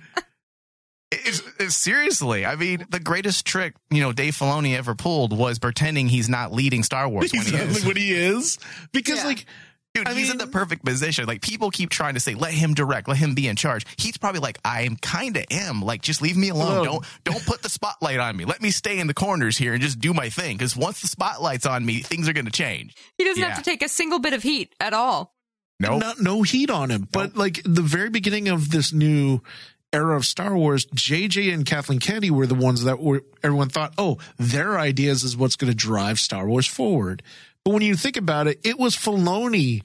It's, 1.12 1.38
it's- 1.40 1.76
seriously, 1.76 2.44
I 2.44 2.56
mean, 2.56 2.84
the 2.90 2.98
greatest 2.98 3.46
trick 3.46 3.74
you 3.90 4.00
know 4.00 4.12
Dave 4.12 4.34
Filoni 4.36 4.76
ever 4.76 4.94
pulled 4.94 5.36
was 5.36 5.58
pretending 5.58 6.08
he's 6.08 6.28
not 6.28 6.52
leading 6.52 6.82
Star 6.82 7.08
Wars 7.08 7.32
when 7.32 7.42
he 7.42 7.54
is. 7.56 7.84
what 7.86 7.96
he 7.96 8.12
is. 8.12 8.58
Because 8.92 9.18
Yeah. 9.18 9.26
like 9.26 9.46
Dude, 9.96 10.08
I 10.08 10.14
he's 10.14 10.30
in 10.30 10.38
the 10.38 10.46
perfect 10.46 10.84
position. 10.84 11.26
Like 11.26 11.40
people 11.42 11.70
keep 11.70 11.90
trying 11.90 12.14
to 12.14 12.20
say, 12.20 12.34
let 12.34 12.52
him 12.52 12.74
direct, 12.74 13.08
let 13.08 13.16
him 13.18 13.34
be 13.34 13.48
in 13.48 13.56
charge. 13.56 13.84
He's 13.96 14.16
probably 14.16 14.40
like, 14.40 14.58
I 14.64 14.82
am 14.82 14.96
kind 14.96 15.36
of 15.36 15.44
am. 15.50 15.82
Like, 15.82 16.02
just 16.02 16.22
leave 16.22 16.36
me 16.36 16.48
alone. 16.50 16.72
Alone. 16.78 16.84
Don't 16.84 17.04
don't 17.24 17.46
put 17.46 17.62
the 17.62 17.68
spotlight 17.68 18.18
on 18.18 18.36
me. 18.36 18.44
Let 18.44 18.62
me 18.62 18.70
stay 18.70 18.98
in 18.98 19.06
the 19.06 19.14
corners 19.14 19.56
here 19.56 19.72
and 19.72 19.82
just 19.82 19.98
do 19.98 20.12
my 20.14 20.28
thing. 20.28 20.56
Because 20.56 20.76
once 20.76 21.00
the 21.00 21.08
spotlight's 21.08 21.66
on 21.66 21.84
me, 21.84 22.00
things 22.00 22.28
are 22.28 22.32
going 22.32 22.46
to 22.46 22.52
change. 22.52 22.94
he 23.18 23.24
doesn't 23.24 23.40
Yeah. 23.42 23.48
have 23.48 23.58
to 23.58 23.64
take 23.64 23.82
a 23.82 23.88
single 23.88 24.18
bit 24.18 24.32
of 24.32 24.42
heat 24.42 24.74
at 24.80 24.92
all. 24.92 25.34
No, 25.78 25.98
not 25.98 26.20
no 26.20 26.42
heat 26.42 26.70
on 26.70 26.90
him. 26.90 27.06
But 27.12 27.36
like 27.36 27.60
the 27.64 27.82
very 27.82 28.08
beginning 28.08 28.48
of 28.48 28.70
this 28.70 28.92
new 28.94 29.40
era 29.92 30.16
of 30.16 30.24
Star 30.24 30.56
Wars, 30.56 30.86
JJ 30.86 31.52
and 31.52 31.64
Kathleen 31.66 32.00
Kennedy 32.00 32.30
were 32.30 32.46
the 32.46 32.54
ones 32.54 32.84
that 32.84 32.98
were 32.98 33.22
everyone 33.42 33.68
thought, 33.68 33.92
oh, 33.98 34.18
their 34.38 34.78
ideas 34.78 35.22
is 35.22 35.36
what's 35.36 35.56
going 35.56 35.70
to 35.70 35.76
drive 35.76 36.18
Star 36.18 36.46
Wars 36.48 36.66
forward. 36.66 37.22
But 37.66 37.72
when 37.72 37.82
you 37.82 37.96
think 37.96 38.16
about 38.16 38.46
it, 38.46 38.60
it 38.62 38.78
was 38.78 38.94
Filoni 38.94 39.82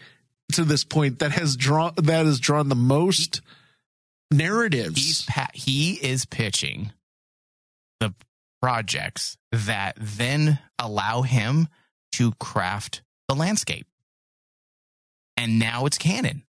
to 0.51 0.63
this 0.63 0.83
point 0.83 1.17
that 1.17 1.31
has 1.31 1.55
drawn 1.55 1.93
that 1.97 2.27
has 2.27 2.39
drawn 2.39 2.69
the 2.69 2.75
most 2.75 3.41
narratives. 4.29 5.25
pa- 5.25 5.47
he 5.55 5.93
is 5.93 6.27
pitching 6.27 6.91
the 7.99 8.13
projects 8.61 9.35
that 9.51 9.97
then 9.99 10.59
allow 10.77 11.23
him 11.23 11.69
to 12.11 12.33
craft 12.33 13.01
the 13.27 13.33
landscape. 13.33 13.87
And 15.35 15.57
now 15.57 15.87
it's 15.87 15.97
canon. 15.97 16.43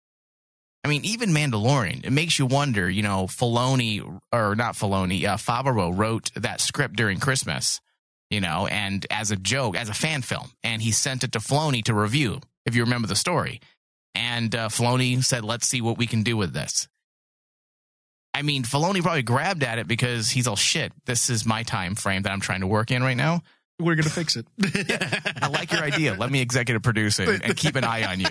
I 0.85 0.89
mean, 0.89 1.07
even 1.07 1.31
Mandalorian, 1.31 2.05
it 2.05 2.11
makes 2.11 2.39
you 2.39 2.45
wonder, 2.45 2.91
you 2.91 3.03
know, 3.03 3.25
Filoni, 3.25 4.21
or 4.31 4.55
not 4.55 4.75
Filoni, 4.75 5.25
uh, 5.25 5.39
Favreau 5.39 5.97
wrote 5.97 6.31
that 6.35 6.61
script 6.61 6.95
during 6.95 7.21
Christmas, 7.21 7.81
you 8.33 8.41
know, 8.41 8.67
and 8.67 9.07
as 9.11 9.31
a 9.31 9.37
joke, 9.37 9.77
as 9.77 9.89
a 9.89 9.95
fan 9.95 10.23
film, 10.23 10.51
and 10.65 10.81
he 10.81 10.91
sent 10.91 11.23
it 11.23 11.33
to 11.33 11.39
Filoni 11.39 11.85
to 11.85 11.95
review, 11.95 12.41
if 12.65 12.75
you 12.75 12.83
remember 12.83 13.07
the 13.07 13.15
story. 13.15 13.61
And 14.15 14.55
uh, 14.55 14.69
Filoni 14.69 15.23
said, 15.23 15.45
let's 15.45 15.67
see 15.67 15.81
what 15.81 15.99
we 15.99 16.07
can 16.07 16.23
do 16.23 16.37
with 16.37 16.53
this. 16.53 16.89
I 18.35 18.41
mean, 18.43 18.63
Filoni 18.63 19.03
probably 19.03 19.23
grabbed 19.23 19.63
at 19.63 19.79
it 19.79 19.87
because 19.87 20.31
he's 20.31 20.47
all 20.47 20.57
shit. 20.57 20.93
This 21.05 21.29
is 21.29 21.45
my 21.45 21.63
time 21.63 21.95
frame 21.95 22.23
that 22.23 22.33
I'm 22.33 22.41
trying 22.41 22.63
to 22.63 22.67
work 22.67 22.91
in 22.91 23.03
right 23.03 23.17
now. 23.17 23.43
we're 23.79 23.95
going 23.95 24.05
to 24.05 24.11
fix 24.11 24.37
it. 24.37 24.47
I 25.43 25.49
like 25.49 25.71
your 25.71 25.83
idea. 25.83 26.15
Let 26.15 26.31
me 26.31 26.41
executive 26.41 26.83
produce 26.83 27.19
it 27.19 27.43
and 27.45 27.55
keep 27.55 27.77
an 27.77 27.85
eye 27.85 28.05
on 28.05 28.21
you. 28.21 28.29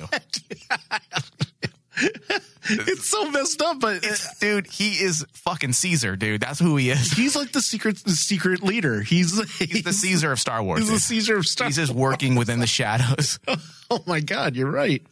it's 1.97 3.05
so 3.07 3.29
messed 3.31 3.61
up, 3.61 3.79
but 3.79 3.97
It's, 4.03 4.37
dude, 4.39 4.67
he 4.67 4.91
is 5.03 5.25
fucking 5.33 5.73
Caesar, 5.73 6.15
dude. 6.15 6.41
That's 6.41 6.59
who 6.59 6.77
he 6.77 6.89
is. 6.89 7.11
he's 7.11 7.35
like 7.35 7.51
the 7.51 7.61
secret 7.61 7.97
the 8.03 8.11
secret 8.11 8.63
leader. 8.63 9.01
He's 9.01 9.37
He's 9.59 9.83
the 9.83 9.93
Caesar 9.93 10.31
of 10.31 10.39
Star 10.39 10.63
Wars. 10.63 10.79
He's 10.81 10.89
the. 10.89 10.99
Caesar 10.99 11.37
of 11.37 11.45
Star 11.45 11.65
Wars. 11.65 11.75
He's 11.75 11.87
just 11.87 11.97
working 11.97 12.35
within 12.35 12.59
the 12.59 12.67
shadows. 12.67 13.39
Oh 13.93 14.01
my 14.07 14.21
god, 14.21 14.55
you're 14.55 14.71
right. 14.71 15.05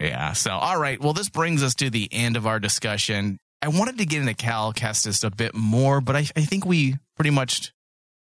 Yeah. 0.00 0.32
So, 0.32 0.50
all 0.50 0.76
right. 0.80 1.00
Well, 1.00 1.12
this 1.12 1.28
brings 1.28 1.62
us 1.62 1.76
to 1.76 1.90
the 1.90 2.08
end 2.10 2.36
of 2.36 2.44
our 2.44 2.58
discussion. 2.58 3.38
I 3.62 3.68
wanted 3.68 3.98
to 3.98 4.04
get 4.04 4.20
into 4.20 4.34
Cal 4.34 4.72
Kestis 4.72 5.22
a 5.22 5.30
bit 5.30 5.54
more, 5.54 6.00
but 6.00 6.16
I, 6.16 6.26
I 6.34 6.40
think 6.40 6.66
we 6.66 6.96
pretty 7.14 7.30
much 7.30 7.72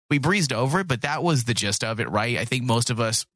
we 0.08 0.16
breezed 0.16 0.54
over 0.54 0.80
it. 0.80 0.88
But 0.88 1.02
that 1.02 1.22
was 1.22 1.44
the 1.44 1.52
gist 1.52 1.84
of 1.84 2.00
it, 2.00 2.08
right? 2.08 2.38
I 2.38 2.46
think 2.46 2.64
most 2.64 2.88
of 2.88 2.98
us 2.98 3.26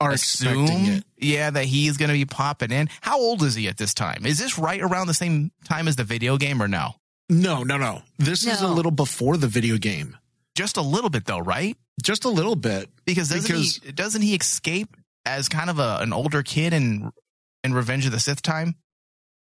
Are 0.00 0.12
expecting 0.12 0.64
assume, 0.64 0.92
it. 0.96 1.04
yeah, 1.16 1.48
that 1.50 1.64
he's 1.64 1.96
going 1.96 2.08
to 2.10 2.14
be 2.14 2.26
popping 2.26 2.70
in. 2.70 2.88
How 3.00 3.18
old 3.18 3.42
is 3.42 3.54
he 3.54 3.66
at 3.68 3.78
this 3.78 3.94
time? 3.94 4.26
Is 4.26 4.38
this 4.38 4.58
right 4.58 4.80
around 4.80 5.06
the 5.06 5.14
same 5.14 5.52
time 5.64 5.88
as 5.88 5.96
the 5.96 6.04
video 6.04 6.36
game, 6.36 6.62
or 6.62 6.68
no? 6.68 6.96
No, 7.30 7.62
no, 7.62 7.78
no. 7.78 8.02
This 8.18 8.46
is 8.46 8.60
a 8.60 8.68
little 8.68 8.90
before 8.92 9.36
the 9.38 9.48
video 9.48 9.78
game. 9.78 10.16
Just 10.54 10.76
a 10.76 10.82
little 10.82 11.08
bit, 11.10 11.24
though, 11.24 11.38
right? 11.38 11.76
Just 12.02 12.24
a 12.24 12.28
little 12.28 12.56
bit. 12.56 12.90
Because 13.06 13.30
doesn't 13.30 13.50
Because- 13.50 13.80
he 13.82 13.92
doesn't 13.92 14.22
he 14.22 14.34
escape 14.34 14.96
as 15.24 15.48
kind 15.48 15.70
of 15.70 15.78
a, 15.78 15.98
an 16.02 16.12
older 16.12 16.42
kid 16.42 16.72
in 16.74 17.10
in 17.64 17.72
Revenge 17.74 18.04
of 18.06 18.12
the 18.12 18.20
Sith 18.20 18.42
time? 18.42 18.74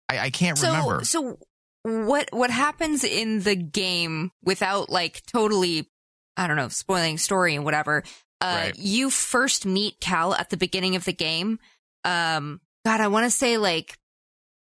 I, 0.09 0.19
I 0.19 0.31
can't 0.31 0.59
So 0.59 0.67
remember. 0.67 1.05
so 1.05 1.39
what 1.85 2.29
what 2.33 2.51
happens 2.51 3.05
in 3.05 3.41
the 3.43 3.55
game 3.55 4.31
without 4.43 4.91
like 4.91 5.23
totally 5.33 5.89
I 6.37 6.47
don't 6.49 6.57
know, 6.57 6.69
spoiling 6.69 7.19
story 7.19 7.55
and 7.55 7.65
whatever. 7.65 8.03
Uh 8.41 8.63
Right. 8.67 8.79
you 8.79 9.11
first 9.11 9.67
meet 9.67 10.01
Cal 10.01 10.35
at 10.35 10.51
the 10.51 10.57
beginning 10.57 10.97
of 10.97 11.05
the 11.05 11.13
game. 11.13 11.59
Um 12.05 12.61
god, 12.85 13.01
I 13.01 13.09
want 13.09 13.25
to 13.25 13.31
say 13.31 13.59
like 13.59 13.99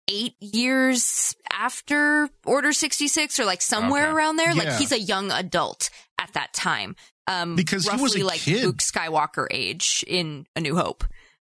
8 0.09 0.35
years 0.41 1.35
after 1.51 2.29
Order 2.45 2.73
66 2.73 3.41
or 3.41 3.45
like 3.47 3.63
somewhere 3.63 4.05
Okay. 4.05 4.13
around 4.13 4.37
there. 4.37 4.53
Yeah. 4.55 4.63
Like 4.65 4.79
he's 4.79 4.93
a 4.93 5.01
young 5.01 5.31
adult 5.31 5.91
at 6.21 6.33
that 6.35 6.53
time. 6.53 6.95
Um 7.27 7.57
Because 7.57 7.85
he 7.85 7.91
roughly 7.91 8.03
was 8.03 8.17
a 8.17 8.25
like 8.25 8.41
kid. 8.41 8.65
Luke 8.65 8.79
Skywalker 8.79 9.47
age 9.51 10.05
in 10.07 10.47
A 10.55 10.61
New 10.61 10.77
Hope. 10.77 11.05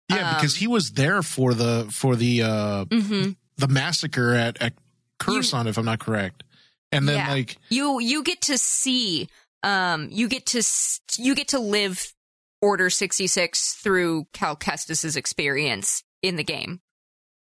Yeah, 0.10 0.30
Um, 0.30 0.36
because 0.36 0.56
he 0.58 0.68
was 0.68 0.92
there 0.92 1.22
for 1.24 1.54
the 1.54 1.88
for 1.92 2.16
the 2.16 2.44
uh 2.44 2.86
Mhm. 2.86 3.36
the 3.58 3.68
massacre 3.68 4.34
at, 4.34 4.62
at 4.62 4.74
Coruscant, 5.20 5.68
if 5.70 5.78
I'm 5.78 5.86
not 5.86 6.00
correct. 6.00 6.44
And 6.92 7.08
then 7.08 7.16
Yeah. 7.18 7.30
like 7.32 7.58
you 7.70 8.00
you 8.00 8.24
get 8.24 8.42
to 8.44 8.58
see 8.58 9.30
um 9.64 10.10
you 10.12 10.28
get 10.28 10.46
to 10.48 10.60
s- 10.60 11.00
you 11.18 11.34
get 11.36 11.50
to 11.50 11.60
live 11.60 12.14
order 12.62 12.90
66 12.90 13.74
through 13.76 14.28
cal 14.34 14.56
kestis's 14.56 15.16
experience 15.16 16.04
in 16.22 16.36
the 16.36 16.44
game 16.44 16.82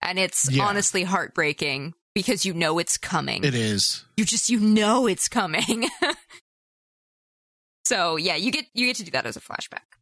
and 0.01 0.19
it's 0.19 0.49
Yeah. 0.51 0.63
honestly 0.65 1.03
heartbreaking 1.03 1.93
because 2.13 2.45
you 2.45 2.53
know 2.53 2.77
it's 2.79 2.97
coming 2.97 3.43
it 3.43 3.55
is. 3.55 4.03
you 4.17 4.25
just 4.25 4.49
you 4.49 4.59
know 4.59 5.07
it's 5.07 5.27
coming 5.27 5.89
so 7.85 8.15
yeah 8.17 8.35
you 8.35 8.51
get 8.51 8.65
you 8.73 8.87
get 8.87 8.97
to 8.97 9.03
do 9.03 9.11
that 9.11 9.25
as 9.25 9.35
a 9.35 9.41
flashback 9.41 9.97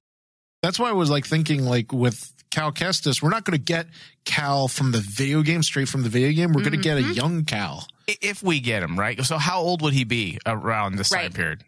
That's 0.62 0.78
why 0.80 0.90
I 0.90 0.94
was 0.94 1.10
like 1.10 1.26
thinking 1.26 1.64
like 1.66 1.94
with 1.94 2.34
Cal 2.52 2.72
Kestis, 2.72 3.22
we're 3.22 3.30
not 3.30 3.46
going 3.46 3.56
to 3.58 3.64
get 3.64 3.86
Cal 4.26 4.68
from 4.68 4.92
the 4.92 4.98
video 4.98 5.44
game 5.44 5.62
straight 5.62 5.88
from 5.88 6.02
the 6.02 6.10
video 6.10 6.32
game. 6.34 6.52
We're 6.52 6.64
going 6.64 6.72
to 6.76 6.82
get 6.82 6.98
a 6.98 7.02
Mhm. 7.02 7.16
young 7.16 7.46
Cal, 7.46 7.88
if 8.08 8.42
we 8.42 8.60
get 8.60 8.82
him 8.82 9.00
right. 9.00 9.24
So, 9.24 9.38
how 9.38 9.62
old 9.62 9.84
would 9.84 9.94
he 9.94 10.04
be 10.04 10.40
around 10.48 10.96
this 10.96 11.10
time 11.10 11.32
period? 11.32 11.64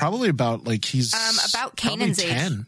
Probably 0.00 0.28
about 0.28 0.64
like 0.64 0.84
he's 0.84 1.12
Um, 1.14 1.20
about 1.50 1.76
probably 1.76 2.06
Kanan's 2.12 2.18
age. 2.20 2.66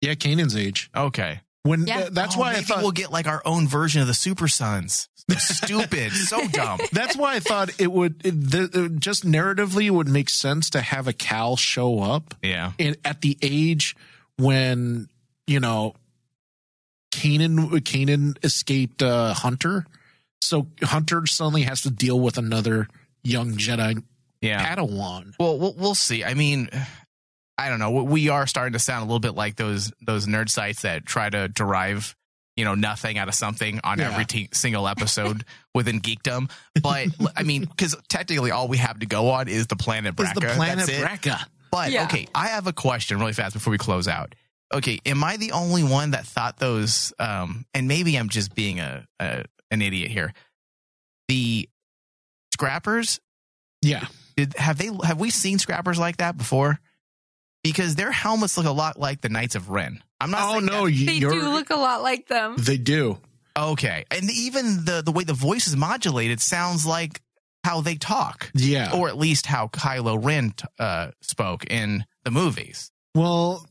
Yeah, 0.00 0.14
Kanan's 0.14 0.54
age. 0.56 0.90
Okay. 0.94 1.40
When 1.64 1.86
Yeah. 1.86 1.98
th- 2.02 2.12
that's 2.12 2.36
Oh, 2.36 2.40
why 2.40 2.52
I 2.54 2.62
thought 2.62 2.82
we'll 2.82 2.92
get 2.92 3.10
like 3.10 3.26
our 3.26 3.42
own 3.44 3.66
version 3.66 4.00
of 4.00 4.06
the 4.06 4.14
Super 4.14 4.46
Sons. 4.48 5.08
Stupid, 5.38 6.12
so 6.12 6.46
dumb. 6.52 6.80
That's 6.92 7.14
why 7.16 7.34
I 7.34 7.40
thought 7.40 7.70
it 7.78 7.92
would 7.92 8.22
it, 8.24 8.50
the, 8.50 8.70
it 8.72 9.00
just 9.00 9.26
narratively 9.26 9.84
it 9.86 9.90
would 9.90 10.08
make 10.08 10.30
sense 10.30 10.70
to 10.70 10.80
have 10.80 11.06
a 11.06 11.12
Cal 11.12 11.56
show 11.56 12.00
up 12.00 12.34
Yeah. 12.42 12.72
in, 12.78 12.96
at 13.04 13.20
the 13.20 13.36
age 13.42 13.94
when 14.38 15.08
you 15.46 15.60
know 15.60 15.94
Kanan 17.12 17.70
Kanan 17.80 18.36
escaped 18.44 19.02
uh, 19.02 19.34
Hunter, 19.34 19.86
so 20.40 20.68
Hunter 20.82 21.26
suddenly 21.26 21.62
has 21.62 21.82
to 21.82 21.90
deal 21.90 22.18
with 22.20 22.38
another 22.38 22.88
young 23.22 23.52
Jedi 23.56 24.02
Yeah. 24.40 24.64
Padawan. 24.74 25.34
Well, 25.38 25.58
we'll 25.58 25.74
we'll 25.74 25.94
see. 25.94 26.24
I 26.24 26.34
mean, 26.34 26.68
I 27.56 27.68
don't 27.68 27.78
know. 27.78 27.90
We 27.90 28.28
are 28.28 28.46
starting 28.46 28.72
to 28.74 28.78
sound 28.78 29.02
a 29.02 29.06
little 29.06 29.20
bit 29.20 29.34
like 29.34 29.56
those 29.56 29.92
those 30.00 30.26
nerd 30.26 30.48
sites 30.48 30.82
that 30.82 31.04
try 31.06 31.28
to 31.28 31.48
derive, 31.48 32.14
you 32.56 32.64
know, 32.64 32.74
nothing 32.74 33.18
out 33.18 33.28
of 33.28 33.34
something 33.34 33.80
on 33.82 33.98
Yeah. 33.98 34.12
every 34.12 34.24
t- 34.26 34.48
single 34.52 34.86
episode 34.86 35.44
within 35.74 36.00
geekdom. 36.00 36.50
But 36.80 37.08
I 37.36 37.42
mean, 37.42 37.64
because 37.64 37.96
technically, 38.08 38.50
all 38.52 38.68
we 38.68 38.76
have 38.78 39.00
to 39.00 39.06
go 39.06 39.30
on 39.30 39.48
is 39.48 39.66
the 39.66 39.76
planet 39.76 40.18
Is 40.20 40.32
the 40.34 40.40
planet 40.40 40.86
That's 40.86 41.26
it. 41.26 41.34
But 41.70 41.90
Yeah. 41.90 42.04
okay, 42.04 42.28
I 42.34 42.48
have 42.48 42.66
a 42.66 42.72
question 42.72 43.18
really 43.18 43.32
fast 43.32 43.54
before 43.54 43.70
we 43.72 43.78
close 43.78 44.06
out. 44.08 44.34
Okay, 44.72 45.00
am 45.06 45.24
I 45.24 45.36
the 45.38 45.52
only 45.52 45.82
one 45.82 46.10
that 46.12 46.26
thought 46.26 46.58
those? 46.58 47.12
Um, 47.18 47.64
and 47.74 47.88
maybe 47.88 48.16
I'm 48.16 48.28
just 48.28 48.54
being 48.54 48.80
a, 48.80 49.06
a 49.18 49.44
an 49.70 49.82
idiot 49.82 50.10
here. 50.10 50.32
The 51.28 51.68
scrappers 52.54 53.20
Yeah, 53.82 54.06
did 54.38 54.54
have 54.56 54.78
they 54.78 54.88
have 55.04 55.18
we 55.18 55.30
seen 55.30 55.58
scrappers 55.58 55.98
like 55.98 56.18
that 56.18 56.36
before? 56.38 56.78
Because 57.64 57.96
their 57.96 58.12
helmets 58.12 58.56
look 58.56 58.66
a 58.66 58.70
lot 58.70 58.98
like 58.98 59.20
the 59.20 59.28
Knights 59.28 59.56
of 59.56 59.68
Ren. 59.68 60.00
I'm 60.20 60.30
not. 60.30 60.42
Oh 60.48 60.52
saying 60.54 60.66
no, 60.66 60.84
that- 60.86 60.92
you, 60.92 61.06
they 61.06 61.18
do 61.18 61.50
look 61.50 61.70
a 61.70 61.76
lot 61.76 62.02
like 62.02 62.28
them 62.28 62.54
they 62.56 62.76
do. 62.78 63.18
okay, 63.58 64.04
and 64.12 64.30
even 64.30 64.84
the 64.84 65.02
the 65.04 65.10
way 65.10 65.24
the 65.24 65.34
voice 65.34 65.66
is 65.66 65.76
modulated 65.76 66.40
sounds 66.40 66.86
like 66.86 67.20
how 67.64 67.80
they 67.80 67.96
talk, 67.96 68.50
Yeah. 68.54 68.92
or 68.94 69.08
at 69.08 69.18
least 69.18 69.44
how 69.46 69.66
Kylo 69.66 70.24
Ren 70.24 70.54
uh, 70.78 71.10
spoke 71.20 71.64
in 71.66 72.04
the 72.24 72.30
movies. 72.30 72.92
Well, 73.16 73.66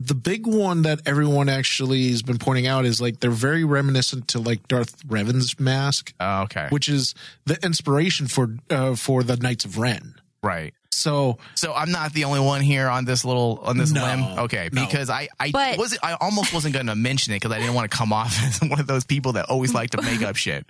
the 0.00 0.14
big 0.14 0.46
one 0.46 0.82
that 0.82 1.00
everyone 1.06 1.48
actually 1.48 2.10
has 2.10 2.22
been 2.22 2.38
pointing 2.38 2.66
out 2.66 2.84
is 2.84 3.00
like 3.00 3.18
they're 3.20 3.30
very 3.30 3.64
reminiscent 3.64 4.28
to 4.28 4.38
like 4.38 4.68
Darth 4.68 5.02
Revan's 5.06 5.58
mask, 5.58 6.12
Oh, 6.20 6.42
okay, 6.42 6.68
which 6.70 6.88
is 6.88 7.14
the 7.46 7.58
inspiration 7.64 8.28
for 8.28 8.54
uh, 8.70 8.94
for 8.94 9.22
the 9.22 9.36
Knights 9.36 9.64
of 9.64 9.76
Ren. 9.78 10.14
Right. 10.42 10.72
So 10.92 11.38
So 11.54 11.74
I'm 11.74 11.90
not 11.90 12.12
the 12.12 12.24
only 12.24 12.40
one 12.40 12.60
here 12.60 12.88
on 12.88 13.04
this 13.04 13.24
little 13.24 13.60
on 13.64 13.76
this 13.76 13.90
No, 13.92 14.04
limb. 14.04 14.22
Okay, 14.44 14.68
no. 14.72 14.84
because 14.84 15.10
I 15.10 15.28
I 15.40 15.50
But- 15.50 15.78
was 15.78 15.98
I 16.02 16.14
almost 16.20 16.52
wasn't 16.54 16.74
going 16.74 16.86
to 16.86 16.94
mention 16.96 17.32
it 17.32 17.36
because 17.36 17.52
I 17.52 17.58
didn't 17.58 17.74
want 17.74 17.90
to 17.90 17.96
come 17.96 18.12
off 18.12 18.40
as 18.44 18.60
one 18.60 18.78
of 18.80 18.86
those 18.86 19.04
people 19.04 19.32
that 19.32 19.46
always 19.46 19.74
like 19.74 19.90
to 19.90 20.02
make 20.02 20.22
up 20.22 20.36
shit. 20.36 20.64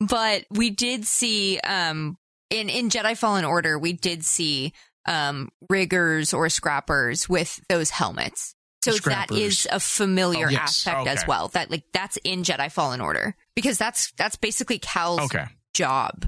but 0.00 0.44
we 0.50 0.70
did 0.70 1.06
see 1.06 1.58
um 1.60 2.16
in 2.50 2.68
in 2.68 2.88
Jedi 2.88 3.16
Fallen 3.16 3.44
Order 3.44 3.78
we 3.78 3.92
did 3.92 4.24
see 4.24 4.72
um 5.06 5.50
riggers 5.68 6.32
or 6.34 6.48
scrappers 6.48 7.28
with 7.28 7.60
those 7.68 7.90
helmets. 7.90 8.54
So 8.82 8.92
that 8.92 8.96
Scrappers. 9.28 9.38
is 9.38 9.68
a 9.70 9.78
familiar 9.78 10.46
Oh, 10.46 10.50
yes. 10.50 10.86
aspect 10.86 11.06
as 11.08 11.26
well. 11.26 11.48
That 11.48 11.70
like 11.70 11.84
that's 11.92 12.16
in 12.24 12.42
Jedi 12.44 12.72
Fallen 12.72 13.00
Order 13.02 13.34
because 13.54 13.76
that's 13.76 14.12
that's 14.12 14.36
basically 14.36 14.78
Cal's 14.78 15.20
Okay. 15.20 15.44
job 15.74 16.26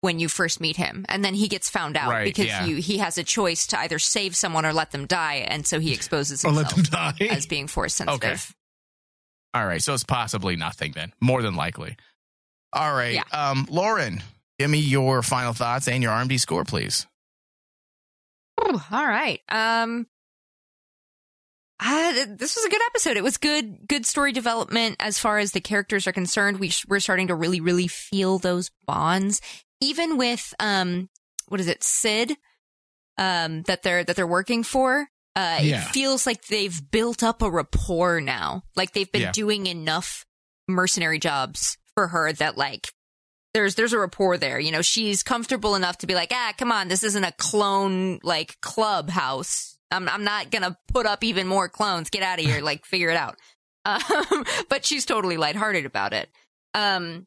when 0.00 0.18
you 0.18 0.28
first 0.30 0.62
meet 0.62 0.76
him 0.76 1.04
and 1.10 1.22
then 1.22 1.34
he 1.34 1.46
gets 1.46 1.68
found 1.68 1.98
out 1.98 2.08
Right, 2.10 2.24
because 2.24 2.46
yeah. 2.46 2.64
you 2.64 2.76
he 2.76 2.96
has 2.98 3.18
a 3.18 3.22
choice 3.22 3.66
to 3.66 3.78
either 3.80 3.98
save 3.98 4.34
someone 4.34 4.64
or 4.64 4.72
let 4.72 4.92
them 4.92 5.04
die 5.06 5.44
and 5.46 5.66
so 5.66 5.78
he 5.78 5.92
exposes 5.92 6.40
himself 6.40 7.20
as 7.20 7.44
being 7.46 7.66
force 7.66 7.94
sensitive. 7.96 8.54
All 9.52 9.66
right, 9.66 9.82
so 9.82 9.92
it's 9.92 10.04
possibly 10.04 10.56
nothing 10.56 10.92
then, 10.92 11.12
more 11.20 11.42
than 11.42 11.54
likely. 11.54 11.96
All 12.72 12.94
right, 12.94 13.14
Yeah. 13.16 13.24
um, 13.32 13.66
Lauren, 13.68 14.22
give 14.58 14.70
me 14.70 14.78
your 14.78 15.22
final 15.22 15.52
thoughts 15.52 15.86
and 15.88 16.02
your 16.02 16.12
RMD 16.12 16.38
score, 16.40 16.64
please. 16.64 17.06
Ooh, 18.62 18.80
all 18.90 19.06
right. 19.06 19.40
Um 19.48 20.06
uh, 21.82 22.12
this 22.28 22.56
was 22.56 22.64
a 22.66 22.68
good 22.68 22.82
episode. 22.90 23.16
It 23.16 23.22
was 23.22 23.38
good, 23.38 23.88
good 23.88 24.04
story 24.04 24.32
development 24.32 24.96
as 25.00 25.18
far 25.18 25.38
as 25.38 25.52
the 25.52 25.62
characters 25.62 26.06
are 26.06 26.12
concerned. 26.12 26.60
We 26.60 26.68
sh- 26.68 26.84
we're 26.86 27.00
starting 27.00 27.28
to 27.28 27.34
really, 27.34 27.60
really 27.62 27.88
feel 27.88 28.38
those 28.38 28.70
bonds, 28.86 29.40
even 29.80 30.18
with 30.18 30.52
um, 30.60 31.08
what 31.48 31.58
is 31.58 31.68
it, 31.68 31.82
Cid, 31.82 32.36
um, 33.16 33.62
that 33.62 33.82
they're 33.82 34.04
that 34.04 34.14
they're 34.14 34.26
working 34.26 34.62
for. 34.62 35.08
Uh, 35.34 35.60
Yeah. 35.62 35.80
it 35.82 35.92
feels 35.92 36.26
like 36.26 36.44
they've 36.48 36.90
built 36.90 37.22
up 37.22 37.40
a 37.40 37.50
rapport 37.50 38.20
now. 38.20 38.62
Like 38.76 38.92
they've 38.92 39.10
been 39.10 39.22
Yeah. 39.22 39.32
doing 39.32 39.66
enough 39.66 40.26
mercenary 40.68 41.18
jobs 41.18 41.78
for 41.94 42.08
her 42.08 42.30
that 42.34 42.58
like 42.58 42.88
there's 43.54 43.74
there's 43.74 43.92
a 43.92 43.98
rapport 43.98 44.36
there. 44.36 44.58
You 44.58 44.72
know, 44.72 44.82
she's 44.82 45.22
comfortable 45.22 45.74
enough 45.74 45.98
to 45.98 46.06
be 46.06 46.14
like, 46.14 46.32
ah, 46.32 46.52
come 46.56 46.70
on, 46.70 46.88
this 46.88 47.02
isn't 47.02 47.24
a 47.24 47.32
clone 47.32 48.20
like 48.22 48.60
clubhouse. 48.60 49.76
I'm 49.90 50.08
I'm 50.08 50.24
not 50.24 50.50
gonna 50.50 50.78
put 50.92 51.06
up 51.06 51.24
even 51.24 51.46
more 51.46 51.68
clones. 51.68 52.10
Get 52.10 52.22
out 52.22 52.38
of 52.38 52.44
here. 52.44 52.60
Like, 52.60 52.84
figure 52.84 53.10
it 53.10 53.16
out. 53.16 53.36
Um, 53.82 54.44
but 54.68 54.84
she's 54.84 55.06
totally 55.06 55.38
lighthearted 55.38 55.86
about 55.86 56.12
it. 56.12 56.28
Um, 56.74 57.26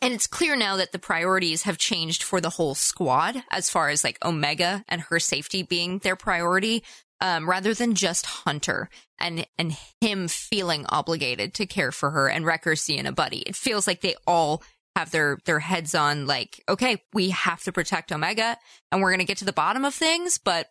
and 0.00 0.14
it's 0.14 0.26
clear 0.26 0.56
now 0.56 0.76
that 0.76 0.90
the 0.90 0.98
priorities 0.98 1.64
have 1.64 1.76
changed 1.76 2.22
for 2.22 2.40
the 2.40 2.48
whole 2.48 2.74
squad 2.74 3.44
as 3.50 3.68
far 3.68 3.90
as 3.90 4.02
like 4.02 4.16
Omega 4.24 4.84
and 4.88 5.02
her 5.02 5.20
safety 5.20 5.62
being 5.62 5.98
their 5.98 6.16
priority. 6.16 6.82
Um, 7.20 7.48
rather 7.48 7.74
than 7.74 7.94
just 7.94 8.24
Hunter 8.24 8.88
and 9.20 9.46
and 9.58 9.76
him 10.00 10.28
feeling 10.28 10.86
obligated 10.88 11.52
to 11.54 11.66
care 11.66 11.92
for 11.92 12.10
her 12.10 12.26
and 12.26 12.46
Wrecker 12.46 12.74
seeing 12.74 13.06
a 13.06 13.12
buddy. 13.12 13.40
It 13.40 13.54
feels 13.54 13.86
like 13.86 14.00
they 14.00 14.16
all 14.26 14.62
have 14.96 15.10
their 15.10 15.38
their 15.44 15.58
heads 15.60 15.94
on 15.94 16.26
like, 16.26 16.62
okay, 16.68 17.02
we 17.12 17.30
have 17.30 17.62
to 17.64 17.72
protect 17.72 18.12
Omega 18.12 18.56
and 18.90 19.00
we're 19.00 19.10
gonna 19.10 19.24
get 19.24 19.38
to 19.38 19.44
the 19.44 19.52
bottom 19.52 19.84
of 19.84 19.94
things, 19.94 20.38
but 20.38 20.68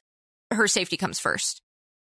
her 0.51 0.67
safety 0.67 0.97
comes 0.97 1.19
first. 1.19 1.61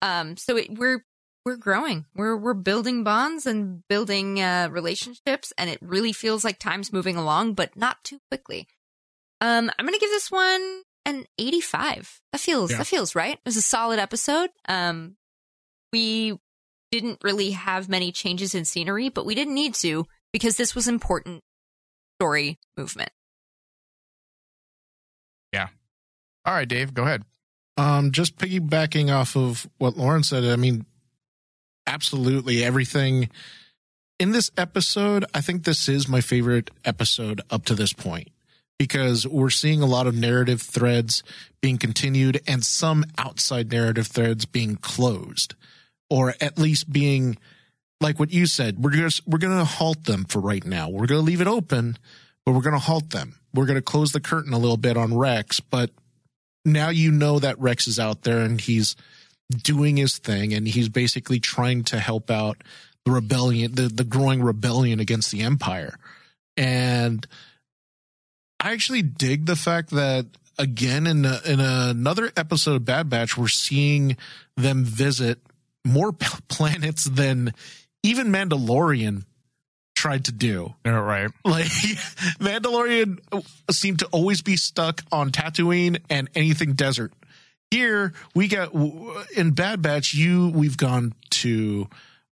Um, 0.02 0.36
so 0.36 0.56
it, 0.56 0.76
we're 0.78 1.04
we're 1.44 1.56
growing. 1.56 2.04
We're 2.14 2.36
we're 2.36 2.54
building 2.54 3.02
bonds 3.04 3.46
and 3.46 3.82
building 3.88 4.40
uh, 4.40 4.68
relationships, 4.70 5.52
and 5.58 5.70
it 5.70 5.78
really 5.80 6.12
feels 6.12 6.44
like 6.44 6.58
time's 6.58 6.92
moving 6.92 7.16
along, 7.16 7.54
but 7.54 7.76
not 7.76 8.02
too 8.04 8.18
quickly. 8.30 8.68
Um, 9.40 9.70
I'm 9.78 9.84
gonna 9.86 9.98
give 9.98 10.10
this 10.10 10.30
one 10.30 10.82
an 11.04 11.24
85. 11.38 12.20
That 12.32 12.40
feels 12.40 12.70
Yeah. 12.72 12.78
that 12.78 12.86
feels 12.86 13.14
right. 13.14 13.34
It 13.34 13.40
was 13.44 13.56
a 13.56 13.62
solid 13.62 13.98
episode. 13.98 14.50
Um, 14.68 15.16
we 15.92 16.38
didn't 16.90 17.18
really 17.24 17.52
have 17.52 17.88
many 17.88 18.12
changes 18.12 18.54
in 18.54 18.64
scenery, 18.64 19.08
but 19.08 19.24
we 19.26 19.34
didn't 19.34 19.54
need 19.54 19.74
to 19.76 20.06
because 20.32 20.56
this 20.56 20.74
was 20.74 20.86
important 20.88 21.42
story 22.22 22.56
movement. 22.76 23.10
Yeah. 25.52 25.66
All 26.44 26.54
right, 26.54 26.68
Dave, 26.68 26.94
go 26.94 27.02
ahead. 27.02 27.24
Um, 27.76 28.12
just 28.12 28.38
piggybacking 28.38 29.12
off 29.12 29.36
of 29.36 29.68
what 29.78 29.96
Lauren 29.96 30.22
said, 30.22 30.44
I 30.44 30.54
mean, 30.54 30.86
absolutely 31.84 32.62
everything 32.62 33.28
in 34.20 34.30
this 34.30 34.52
episode. 34.56 35.24
I 35.34 35.40
think 35.40 35.64
this 35.64 35.88
is 35.88 36.06
my 36.06 36.20
favorite 36.20 36.70
episode 36.84 37.40
up 37.50 37.64
to 37.64 37.74
this 37.74 37.92
point 37.92 38.28
because 38.78 39.26
we're 39.26 39.50
seeing 39.50 39.82
a 39.82 39.86
lot 39.86 40.06
of 40.06 40.14
narrative 40.14 40.62
threads 40.62 41.24
being 41.60 41.76
continued 41.76 42.40
and 42.46 42.64
some 42.64 43.04
outside 43.18 43.72
narrative 43.72 44.06
threads 44.06 44.44
being 44.44 44.76
closed 44.76 45.56
or 46.08 46.34
at 46.40 46.56
least 46.56 46.92
being 46.92 47.36
like 48.02 48.18
what 48.18 48.32
you 48.32 48.46
said. 48.46 48.82
We're 48.82 48.90
just, 48.90 49.26
we're 49.26 49.38
going 49.38 49.56
to 49.56 49.64
halt 49.64 50.04
them 50.04 50.24
for 50.24 50.40
right 50.40 50.64
now. 50.64 50.88
We're 50.88 51.06
going 51.06 51.20
to 51.20 51.26
leave 51.26 51.40
it 51.40 51.46
open, 51.46 51.96
but 52.44 52.52
we're 52.52 52.62
going 52.62 52.74
to 52.74 52.78
halt 52.78 53.10
them. 53.10 53.36
We're 53.54 53.66
going 53.66 53.76
to 53.76 53.82
close 53.82 54.12
the 54.12 54.20
curtain 54.20 54.52
a 54.52 54.58
little 54.58 54.76
bit 54.76 54.96
on 54.96 55.16
Rex, 55.16 55.60
but 55.60 55.90
now 56.64 56.90
you 56.90 57.10
know 57.10 57.38
that 57.38 57.58
Rex 57.58 57.86
is 57.86 57.98
out 57.98 58.22
there 58.22 58.40
and 58.40 58.60
he's 58.60 58.96
doing 59.50 59.96
his 59.96 60.18
thing 60.18 60.54
and 60.54 60.66
he's 60.66 60.88
basically 60.88 61.40
trying 61.40 61.84
to 61.84 61.98
help 61.98 62.30
out 62.30 62.62
the 63.04 63.10
rebellion, 63.10 63.74
the, 63.74 63.88
the 63.88 64.04
growing 64.04 64.42
rebellion 64.42 65.00
against 65.00 65.30
the 65.30 65.42
Empire. 65.42 65.98
And 66.56 67.26
I 68.60 68.72
actually 68.72 69.02
dig 69.02 69.46
the 69.46 69.56
fact 69.56 69.90
that 69.90 70.26
again 70.58 71.06
in 71.06 71.24
a, 71.24 71.40
in 71.44 71.60
another 71.60 72.30
episode 72.36 72.76
of 72.76 72.84
Bad 72.84 73.10
Batch, 73.10 73.36
we're 73.36 73.48
seeing 73.48 74.16
them 74.56 74.84
visit 74.84 75.40
more 75.84 76.12
planets 76.48 77.04
than 77.04 77.52
even 78.02 78.28
Mandalorian 78.28 79.24
tried 79.94 80.24
to 80.26 80.32
do. 80.32 80.74
right. 80.84 81.30
Like 81.44 81.66
Mandalorian 82.40 83.18
seemed 83.70 84.00
to 84.00 84.06
always 84.06 84.42
be 84.42 84.56
stuck 84.56 85.02
on 85.12 85.30
Tatooine 85.30 86.00
and 86.10 86.28
anything 86.34 86.72
desert. 86.72 87.12
Here 87.70 88.12
we 88.34 88.48
got 88.48 88.74
in 89.36 89.52
Bad 89.52 89.80
Batch. 89.82 90.14
You 90.14 90.48
we've 90.48 90.76
gone 90.76 91.14
to 91.30 91.88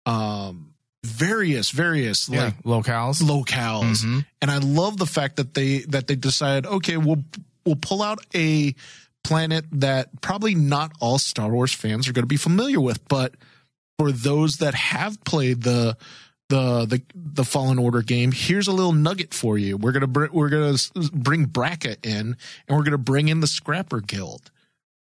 um 0.05 0.73
various 1.05 1.69
various 1.71 2.27
Yeah, 2.27 2.45
like 2.45 2.63
locales. 2.63 3.21
locales, 3.21 4.03
Mhm. 4.03 4.25
and 4.41 4.51
I 4.51 4.57
love 4.57 4.97
the 4.97 5.05
fact 5.05 5.35
that 5.37 5.53
they 5.53 5.79
that 5.89 6.07
they 6.07 6.15
decided 6.15 6.65
okay 6.65 6.97
we'll 6.97 7.23
we'll 7.65 7.75
pull 7.75 8.01
out 8.01 8.19
a 8.33 8.73
planet 9.23 9.65
that 9.73 10.21
probably 10.21 10.55
not 10.55 10.91
all 10.99 11.19
Star 11.19 11.51
Wars 11.51 11.73
fans 11.73 12.07
are 12.07 12.13
going 12.13 12.23
to 12.23 12.27
be 12.27 12.37
familiar 12.37 12.79
with, 12.79 13.05
but 13.07 13.35
for 13.97 14.11
those 14.11 14.57
that 14.57 14.73
have 14.75 15.23
played 15.23 15.63
the 15.63 15.97
the 16.49 16.85
the 16.85 17.01
the 17.15 17.43
Fallen 17.43 17.79
Order 17.79 18.01
game, 18.01 18.31
here's 18.31 18.67
a 18.67 18.71
little 18.71 18.93
nugget 18.93 19.33
for 19.33 19.57
you. 19.57 19.77
We're 19.77 19.91
gonna 19.91 20.07
br- 20.07 20.31
we're 20.31 20.49
gonna 20.49 20.77
bring 21.11 21.47
Bracca 21.47 21.97
in, 22.03 22.37
and 22.67 22.77
we're 22.77 22.83
gonna 22.83 22.97
bring 22.97 23.27
in 23.27 23.41
the 23.41 23.47
Scrapper 23.47 23.99
Guild. 24.01 24.49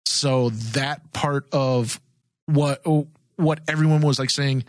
So 0.06 0.50
that 0.50 1.14
part 1.14 1.48
of 1.52 2.00
what 2.48 2.82
what 3.36 3.60
everyone 3.68 4.02
was 4.02 4.20
like 4.20 4.30
saying 4.30 4.64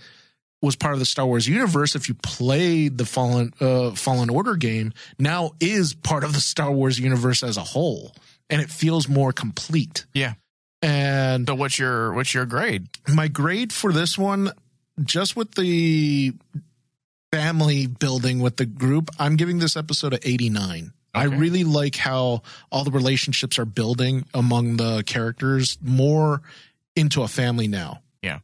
was 0.60 0.74
part 0.74 0.94
of 0.94 0.98
the 0.98 1.06
Star 1.06 1.24
Wars 1.24 1.46
universe. 1.46 1.94
If 1.94 2.08
you 2.08 2.14
played 2.14 2.98
the 2.98 3.06
Fallen 3.06 3.54
uh, 3.60 3.92
Fallen 3.92 4.28
Order 4.28 4.56
game, 4.56 4.92
now 5.18 5.52
is 5.60 5.94
part 5.94 6.24
of 6.24 6.34
the 6.34 6.40
Star 6.40 6.70
Wars 6.72 6.98
universe 6.98 7.42
as 7.42 7.56
a 7.56 7.62
whole, 7.62 8.14
and 8.50 8.60
it 8.60 8.68
feels 8.68 9.08
more 9.08 9.32
complete. 9.32 10.04
Yeah. 10.12 10.34
And 10.82 11.48
So 11.48 11.54
what's 11.54 11.78
your 11.78 12.12
what's 12.12 12.34
your 12.34 12.46
grade? 12.46 12.88
my 13.08 13.28
grade 13.28 13.72
for 13.72 13.92
this 13.92 14.16
one, 14.16 14.52
just 15.02 15.36
with 15.36 15.54
the 15.54 16.34
family 17.32 17.86
building 17.86 18.40
with 18.40 18.56
the 18.56 18.66
group, 18.66 19.10
I'm 19.18 19.36
giving 19.36 19.58
this 19.58 19.76
episode 19.76 20.14
a 20.14 20.28
89. 20.28 20.92
I 21.14 21.24
really 21.24 21.64
like 21.64 21.96
how 21.96 22.42
all 22.70 22.84
the 22.84 22.92
relationships 22.92 23.58
are 23.58 23.64
building 23.64 24.24
among 24.34 24.76
the 24.76 25.02
characters 25.04 25.76
more 25.82 26.42
into 26.94 27.22
a 27.22 27.28
family 27.28 27.66
now. 27.66 28.02
Yeah. 28.22 28.38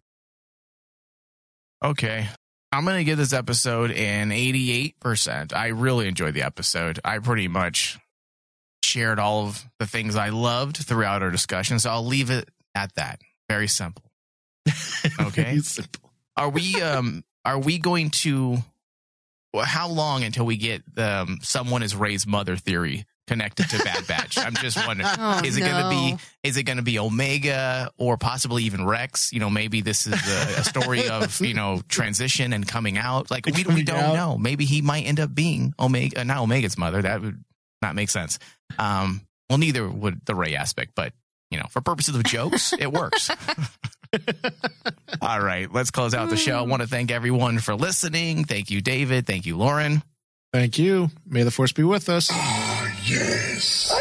Okay. 1.85 2.27
I'm 2.73 2.85
going 2.85 2.97
to 2.97 3.05
give 3.05 3.19
this 3.19 3.33
episode 3.33 3.93
an 3.93 4.31
88%. 4.31 5.55
I 5.55 5.69
really 5.69 6.09
enjoyed 6.09 6.35
the 6.35 6.43
episode. 6.43 6.99
I 7.05 7.19
pretty 7.21 7.47
much 7.47 7.99
shared 8.95 9.19
all 9.19 9.47
of 9.47 9.65
the 9.81 9.87
things 9.87 10.15
I 10.15 10.29
loved 10.29 10.77
throughout 10.77 11.21
our 11.21 11.31
discussion. 11.33 11.81
So 11.81 11.91
I'll 11.91 12.07
leave 12.07 12.31
it 12.31 12.49
at 12.77 12.95
that. 12.95 13.21
Very 13.49 13.69
simple. 13.69 14.05
Okay. 15.21 15.43
Very 15.43 15.59
simple. 15.59 16.11
Are 16.35 16.49
we 16.49 16.81
um 16.81 17.25
are 17.45 17.59
we 17.59 17.79
going 17.79 18.09
to 18.11 18.57
well, 19.53 19.67
how 19.67 19.89
long 19.89 20.25
until 20.25 20.47
we 20.47 20.57
get 20.57 20.83
um 20.97 21.41
someone 21.43 21.83
is 21.83 21.95
Rey's 21.95 22.27
mother 22.27 22.57
theory 22.57 23.05
connected 23.27 23.69
to 23.69 23.85
Bad 23.85 24.07
Batch? 24.07 24.39
I'm 24.39 24.55
just 24.55 24.79
wondering. 24.87 25.11
Oh, 25.19 25.43
is 25.45 25.59
it 25.59 25.61
going 25.61 25.83
to 25.83 25.91
be 25.91 26.17
is 26.43 26.57
it 26.57 26.63
going 26.63 26.79
to 26.79 26.83
be 26.83 26.99
Omega 26.99 27.91
or 27.99 28.17
possibly 28.17 28.65
even 28.65 28.87
Rex? 28.87 29.31
You 29.31 29.41
know, 29.41 29.51
maybe 29.51 29.83
this 29.83 30.07
is 30.07 30.15
a, 30.15 30.61
a 30.61 30.65
story 30.65 31.09
of 31.11 31.39
you 31.43 31.53
know 31.53 31.83
transition 31.89 32.55
and 32.55 32.67
coming 32.67 32.97
out. 32.97 33.31
Like 33.31 33.45
we, 33.45 33.65
we 33.65 33.83
don't 33.83 33.97
out. 33.97 34.15
know. 34.15 34.39
Maybe 34.39 34.65
he 34.65 34.81
might 34.81 35.03
end 35.03 35.21
up 35.21 35.35
being 35.35 35.75
Omega, 35.79 36.25
not 36.25 36.39
Omega's 36.39 36.79
mother. 36.79 37.03
That 37.03 37.21
would 37.21 37.45
not 37.85 37.95
make 37.95 38.11
sense. 38.11 38.39
Um, 38.79 39.21
Well, 39.51 39.59
neither 39.59 39.89
would 39.89 40.25
the 40.25 40.35
Rey 40.35 40.57
aspect, 40.57 40.93
but 40.97 41.13
you 41.51 41.59
know, 41.59 41.67
for 41.71 41.81
purposes 41.81 42.17
of 42.17 42.25
jokes, 42.25 42.73
it 42.73 42.91
works. 42.91 43.31
All 45.21 45.41
right, 45.41 45.71
let's 45.73 45.91
close 45.91 46.15
out 46.15 46.31
the 46.31 46.37
show. 46.37 46.59
I 46.59 46.63
want 46.63 46.83
to 46.83 46.89
thank 46.89 47.11
everyone 47.11 47.59
for 47.59 47.75
listening. 47.75 48.45
Thank 48.45 48.71
you, 48.71 48.81
David. 48.81 49.27
Thank 49.27 49.45
you, 49.47 49.57
Lauren. 49.57 50.03
Thank 50.53 50.79
you. 50.79 51.11
May 51.27 51.43
the 51.43 51.51
force 51.51 51.73
be 51.73 51.83
with 51.83 52.09
us. 52.09 52.31
Yes. 53.05 53.93